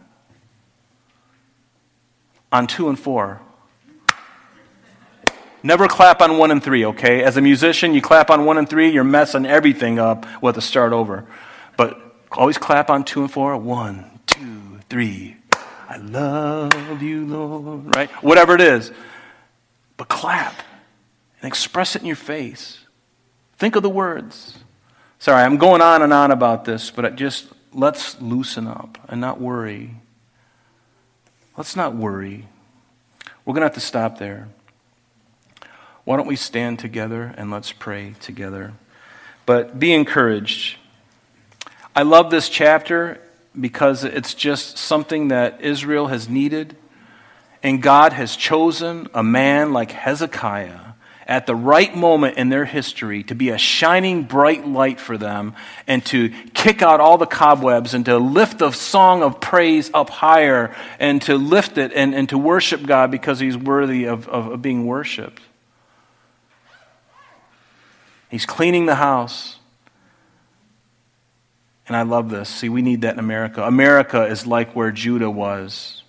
On 2.51 2.67
two 2.67 2.89
and 2.89 2.99
four. 2.99 3.41
Never 5.63 5.87
clap 5.87 6.21
on 6.21 6.37
one 6.37 6.51
and 6.51 6.63
three, 6.63 6.85
okay? 6.85 7.23
As 7.23 7.35
a 7.35 7.41
musician, 7.41 7.93
you 7.93 8.01
clap 8.01 8.29
on 8.29 8.45
one 8.45 8.57
and 8.57 8.69
three, 8.69 8.89
you're 8.89 9.03
messing 9.03 9.45
everything 9.45 9.99
up. 9.99 10.25
Have 10.25 10.55
to 10.55 10.61
start 10.61 10.93
over. 10.93 11.25
But 11.75 11.99
always 12.31 12.57
clap 12.57 12.89
on 12.89 13.03
two 13.03 13.21
and 13.21 13.31
four. 13.31 13.57
One, 13.57 14.19
two, 14.27 14.79
three. 14.89 15.36
I 15.97 15.99
love 15.99 17.01
you, 17.01 17.25
Lord. 17.25 17.95
Right? 17.95 18.11
Whatever 18.23 18.53
it 18.53 18.61
is. 18.61 18.91
But 19.97 20.07
clap 20.07 20.61
and 21.41 21.47
express 21.47 21.95
it 21.95 22.03
in 22.03 22.05
your 22.05 22.15
face. 22.15 22.79
Think 23.57 23.75
of 23.75 23.81
the 23.81 23.89
words. 23.89 24.59
Sorry, 25.17 25.41
I'm 25.41 25.57
going 25.57 25.81
on 25.81 26.03
and 26.03 26.13
on 26.13 26.29
about 26.29 26.65
this, 26.65 26.91
but 26.91 27.15
just 27.15 27.47
let's 27.73 28.21
loosen 28.21 28.67
up 28.67 28.99
and 29.07 29.19
not 29.19 29.41
worry. 29.41 29.95
Let's 31.57 31.75
not 31.75 31.95
worry. 31.95 32.45
We're 33.43 33.53
going 33.53 33.61
to 33.61 33.67
have 33.67 33.73
to 33.73 33.79
stop 33.79 34.19
there. 34.19 34.49
Why 36.03 36.15
don't 36.15 36.27
we 36.27 36.35
stand 36.35 36.77
together 36.77 37.33
and 37.35 37.49
let's 37.49 37.71
pray 37.71 38.13
together? 38.19 38.73
But 39.47 39.79
be 39.79 39.93
encouraged. 39.93 40.77
I 41.95 42.03
love 42.03 42.29
this 42.29 42.49
chapter 42.49 43.19
because 43.59 44.03
it's 44.03 44.33
just 44.33 44.77
something 44.77 45.29
that 45.29 45.61
Israel 45.61 46.07
has 46.07 46.29
needed. 46.29 46.75
And 47.63 47.81
God 47.81 48.13
has 48.13 48.35
chosen 48.35 49.07
a 49.13 49.23
man 49.23 49.73
like 49.73 49.91
Hezekiah 49.91 50.87
at 51.27 51.45
the 51.45 51.55
right 51.55 51.93
moment 51.95 52.37
in 52.37 52.47
their 52.49 52.63
history 52.63 53.21
to 53.23 53.35
be 53.35 53.49
a 53.49 53.57
shining 53.57 54.23
bright 54.23 54.65
light 54.65 54.99
for 54.99 55.17
them 55.17 55.53
and 55.85 56.05
to 56.05 56.29
kick 56.53 56.81
out 56.81 57.01
all 57.01 57.17
the 57.17 57.25
cobwebs 57.25 57.93
and 57.93 58.05
to 58.05 58.17
lift 58.17 58.59
the 58.59 58.71
song 58.71 59.21
of 59.21 59.41
praise 59.41 59.91
up 59.93 60.09
higher 60.09 60.73
and 60.99 61.21
to 61.23 61.35
lift 61.35 61.77
it 61.77 61.91
and, 61.93 62.15
and 62.15 62.29
to 62.29 62.37
worship 62.37 62.85
God 62.85 63.11
because 63.11 63.39
he's 63.39 63.57
worthy 63.57 64.05
of, 64.05 64.27
of, 64.29 64.47
of 64.47 64.61
being 64.61 64.85
worshiped. 64.85 65.41
He's 68.29 68.45
cleaning 68.45 68.85
the 68.85 68.95
house. 68.95 69.57
And 71.87 71.95
I 71.95 72.01
love 72.01 72.29
this. 72.29 72.49
See, 72.49 72.69
we 72.69 72.81
need 72.81 73.01
that 73.01 73.13
in 73.13 73.19
America. 73.19 73.63
America 73.63 74.25
is 74.25 74.45
like 74.45 74.75
where 74.75 74.91
Judah 74.91 75.29
was 75.29 76.03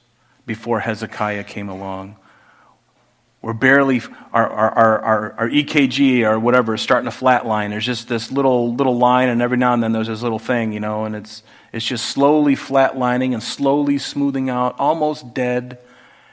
before 0.45 0.81
Hezekiah 0.81 1.45
came 1.45 1.69
along. 1.69 2.17
We're 3.41 3.53
barely, 3.53 4.03
our, 4.33 4.49
our, 4.49 5.01
our, 5.01 5.33
our, 5.35 5.49
EKG 5.49 6.29
or 6.29 6.41
whatever 6.41 6.75
is 6.75 6.81
starting 6.81 7.09
to 7.09 7.17
flatline. 7.17 7.71
There's 7.71 7.87
just 7.87 8.09
this 8.09 8.33
little, 8.33 8.75
little 8.75 8.99
line, 8.99 9.29
and 9.29 9.41
every 9.41 9.57
now 9.57 9.75
and 9.75 9.81
then 9.81 9.93
there's 9.93 10.09
this 10.09 10.23
little 10.23 10.41
thing, 10.41 10.73
you 10.73 10.81
know, 10.81 11.05
and 11.05 11.14
it's, 11.14 11.45
it's 11.73 11.87
just 11.87 12.07
slowly 12.07 12.57
flatlining 12.57 13.35
and 13.35 13.43
slowly 13.43 13.99
smoothing 13.99 14.51
out, 14.51 14.75
almost 14.81 15.35
dead. 15.35 15.79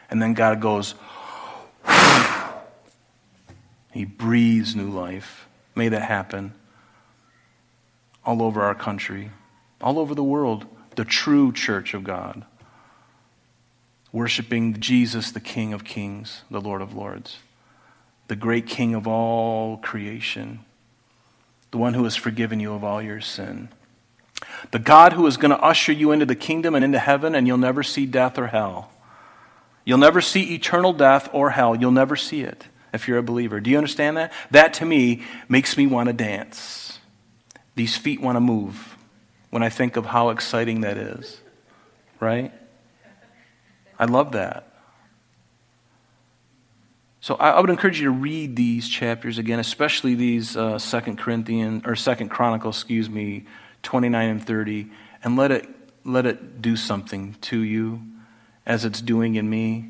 And 0.10 0.20
then 0.20 0.34
God 0.34 0.60
goes, 0.60 0.96
He 3.94 4.06
breathes 4.06 4.76
new 4.76 4.90
life. 4.90 5.48
May 5.76 5.90
that 5.90 6.02
happen 6.02 6.54
all 8.26 8.42
over 8.42 8.62
our 8.62 8.76
country, 8.76 9.32
all 9.82 10.00
over 10.00 10.16
the 10.16 10.24
world, 10.24 10.66
the 10.96 11.06
true 11.06 11.52
church 11.52 11.94
of 11.94 12.04
God 12.04 12.46
worshiping 14.16 14.80
Jesus, 14.80 15.32
the 15.32 15.42
King 15.42 15.74
of 15.74 15.84
Kings, 15.84 16.44
the 16.50 16.62
Lord 16.62 16.82
of 16.82 16.96
Lords, 16.96 17.40
the 18.30 18.36
great 18.38 18.66
King 18.66 18.96
of 18.96 19.06
all 19.06 19.76
creation, 19.80 20.62
the 21.72 21.78
one 21.78 21.94
who 21.94 22.06
has 22.06 22.16
forgiven 22.16 22.62
you 22.62 22.74
of 22.74 22.82
all 22.82 23.02
your 23.02 23.20
sin, 23.20 23.68
the 24.72 24.80
God 24.80 25.12
who 25.12 25.28
is 25.28 25.36
going 25.36 25.52
to 25.52 25.60
usher 25.60 25.92
you 25.92 26.14
into 26.14 26.26
the 26.26 26.34
kingdom 26.34 26.76
and 26.76 26.86
into 26.86 26.98
heaven, 26.98 27.36
and 27.36 27.46
you'll 27.46 27.58
never 27.58 27.84
see 27.84 28.06
death 28.06 28.38
or 28.38 28.48
hell. 28.48 28.90
You'll 29.84 29.98
never 29.98 30.22
see 30.22 30.56
eternal 30.56 30.94
death 30.94 31.30
or 31.34 31.50
hell. 31.50 31.76
You'll 31.76 31.92
never 31.92 32.16
see 32.16 32.42
it 32.42 32.68
if 32.94 33.10
you're 33.10 33.18
a 33.18 33.24
believer. 33.24 33.60
Do 33.60 33.70
you 33.70 33.78
understand 33.78 34.16
that? 34.16 34.32
That 34.50 34.76
to 34.76 34.86
me 34.86 35.24
makes 35.50 35.76
me 35.76 35.88
want 35.88 36.08
to 36.08 36.14
dance. 36.14 37.00
These 37.76 37.98
feet 37.98 38.22
want 38.22 38.38
to 38.38 38.40
move 38.40 38.98
when 39.50 39.64
I 39.64 39.70
think 39.70 39.96
of 39.96 40.06
how 40.06 40.30
exciting 40.30 40.82
that 40.82 40.98
is, 40.98 41.40
right? 42.20 42.52
I 44.00 44.06
love 44.06 44.34
that. 44.34 44.72
So 47.22 47.36
I, 47.36 47.60
would 47.60 47.72
encourage 47.72 48.00
you 48.00 48.06
to 48.06 48.12
read 48.12 48.56
these 48.56 48.88
chapters 48.88 49.40
again, 49.40 49.60
especially 49.60 50.14
these 50.14 50.56
uh, 50.56 50.78
Second 50.78 51.18
Corinthians 51.18 51.82
or 51.84 51.96
Second 51.96 52.30
Chronicles, 52.30 52.78
excuse 52.78 53.10
me, 53.10 53.46
twenty 53.82 54.10
nine 54.10 54.30
and 54.30 54.46
thirty, 54.46 54.92
and 55.24 55.36
let 55.36 55.52
it 55.52 55.68
let 56.04 56.28
it 56.28 56.62
do 56.62 56.76
something 56.76 57.36
to 57.42 57.60
you, 57.60 58.04
as 58.64 58.86
it's 58.86 59.02
doing 59.02 59.36
in 59.36 59.50
me. 59.50 59.90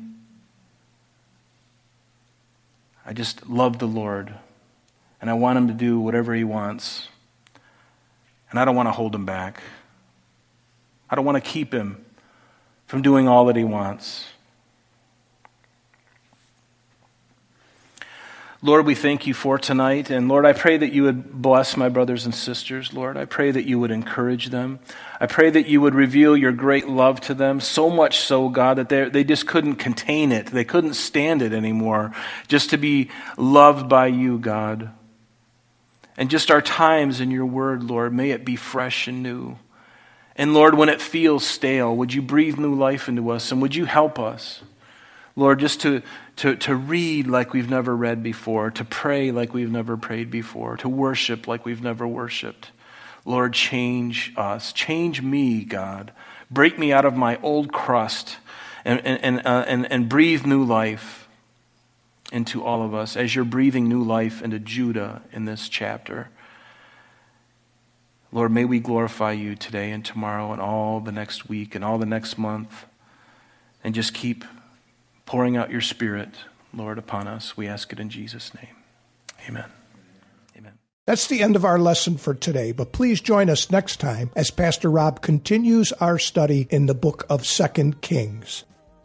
I 3.04 3.12
just 3.12 3.50
love 3.50 3.80
the 3.80 3.86
Lord, 3.86 4.34
and 5.20 5.28
I 5.28 5.34
want 5.34 5.58
Him 5.58 5.68
to 5.68 5.74
do 5.74 6.00
whatever 6.00 6.34
He 6.34 6.42
wants, 6.42 7.08
and 8.56 8.60
I 8.60 8.64
don't 8.64 8.74
want 8.74 8.86
to 8.86 8.92
hold 8.92 9.14
Him 9.14 9.26
back. 9.26 9.60
I 11.10 11.14
don't 11.14 11.26
want 11.26 11.36
to 11.36 11.50
keep 11.50 11.74
Him 11.74 12.02
from 12.86 13.02
doing 13.02 13.28
all 13.28 13.44
that 13.46 13.56
he 13.56 13.64
wants. 13.64 14.24
Lord, 18.62 18.86
we 18.86 18.94
thank 18.94 19.26
you 19.26 19.34
for 19.34 19.58
tonight. 19.58 20.08
And 20.08 20.28
Lord, 20.28 20.46
I 20.46 20.52
pray 20.52 20.78
that 20.78 20.92
you 20.92 21.02
would 21.02 21.42
bless 21.42 21.76
my 21.76 21.88
brothers 21.88 22.24
and 22.24 22.34
sisters. 22.34 22.94
Lord, 22.94 23.16
I 23.16 23.26
pray 23.26 23.50
that 23.50 23.66
you 23.66 23.78
would 23.78 23.90
encourage 23.90 24.46
them. 24.46 24.80
I 25.20 25.26
pray 25.26 25.50
that 25.50 25.66
you 25.66 25.80
would 25.82 25.94
reveal 25.94 26.36
your 26.36 26.52
great 26.52 26.88
love 26.88 27.20
to 27.22 27.34
them, 27.34 27.60
so 27.60 27.90
much 27.90 28.20
so, 28.20 28.48
God, 28.48 28.78
that 28.78 29.12
they 29.12 29.24
just 29.24 29.46
couldn't 29.46 29.76
contain 29.76 30.32
it. 30.32 30.46
They 30.46 30.64
couldn't 30.64 30.94
stand 30.94 31.42
it 31.42 31.52
anymore, 31.52 32.12
just 32.48 32.70
to 32.70 32.78
be 32.78 33.10
loved 33.36 33.88
by 33.88 34.06
you, 34.06 34.38
God. 34.38 34.90
And 36.16 36.30
just 36.30 36.50
our 36.50 36.62
times 36.62 37.20
in 37.20 37.30
your 37.30 37.46
word, 37.46 37.82
Lord, 37.82 38.12
may 38.12 38.30
it 38.30 38.44
be 38.44 38.56
fresh 38.56 39.06
and 39.06 39.22
new. 39.22 39.58
And 40.34 40.54
Lord, 40.54 40.74
when 40.74 40.88
it 40.88 41.00
feels 41.00 41.46
stale, 41.46 41.94
would 41.96 42.12
you 42.12 42.22
breathe 42.22 42.58
new 42.58 42.74
life 42.74 43.08
into 43.08 43.30
us 43.30 43.52
and 43.52 43.60
would 43.62 43.74
you 43.74 43.84
help 43.84 44.18
us? 44.18 44.62
Lord, 45.34 45.60
just 45.60 45.82
to, 45.82 46.02
to, 46.36 46.56
to 46.56 46.74
read 46.74 47.26
like 47.26 47.52
we've 47.52 47.68
never 47.68 47.94
read 47.94 48.22
before, 48.22 48.70
to 48.70 48.84
pray 48.84 49.30
like 49.30 49.52
we've 49.52 49.70
never 49.70 49.96
prayed 49.96 50.30
before, 50.30 50.76
to 50.78 50.88
worship 50.88 51.46
like 51.46 51.66
we've 51.66 51.82
never 51.82 52.06
worshiped. 52.06 52.70
Lord, 53.26 53.52
change 53.52 54.32
us. 54.36 54.72
Change 54.72 55.20
me, 55.20 55.64
God. 55.64 56.12
Break 56.50 56.78
me 56.78 56.92
out 56.92 57.04
of 57.04 57.16
my 57.16 57.38
old 57.42 57.72
crust 57.72 58.38
and, 58.84 59.04
and, 59.04 59.22
and, 59.22 59.46
uh, 59.46 59.64
and, 59.66 59.90
and 59.92 60.08
breathe 60.08 60.46
new 60.46 60.64
life 60.64 61.25
into 62.32 62.64
all 62.64 62.82
of 62.82 62.94
us 62.94 63.16
as 63.16 63.34
you're 63.34 63.44
breathing 63.44 63.88
new 63.88 64.02
life 64.02 64.42
into 64.42 64.58
Judah 64.58 65.22
in 65.32 65.44
this 65.44 65.68
chapter. 65.68 66.28
Lord, 68.32 68.52
may 68.52 68.64
we 68.64 68.80
glorify 68.80 69.32
you 69.32 69.54
today 69.54 69.90
and 69.90 70.04
tomorrow 70.04 70.52
and 70.52 70.60
all 70.60 71.00
the 71.00 71.12
next 71.12 71.48
week 71.48 71.74
and 71.74 71.84
all 71.84 71.98
the 71.98 72.06
next 72.06 72.36
month. 72.36 72.84
And 73.84 73.94
just 73.94 74.14
keep 74.14 74.44
pouring 75.24 75.56
out 75.56 75.70
your 75.70 75.80
Spirit, 75.80 76.30
Lord, 76.74 76.98
upon 76.98 77.28
us. 77.28 77.56
We 77.56 77.68
ask 77.68 77.92
it 77.92 78.00
in 78.00 78.10
Jesus' 78.10 78.52
name. 78.54 78.76
Amen. 79.48 79.70
That's 81.06 81.28
the 81.28 81.40
end 81.40 81.54
of 81.54 81.64
our 81.64 81.78
lesson 81.78 82.16
for 82.16 82.34
today, 82.34 82.72
but 82.72 82.90
please 82.90 83.20
join 83.20 83.48
us 83.48 83.70
next 83.70 84.00
time 84.00 84.30
as 84.34 84.50
Pastor 84.50 84.90
Rob 84.90 85.22
continues 85.22 85.92
our 85.92 86.18
study 86.18 86.66
in 86.68 86.86
the 86.86 86.94
book 86.94 87.24
of 87.30 87.46
Second 87.46 88.00
Kings. 88.00 88.64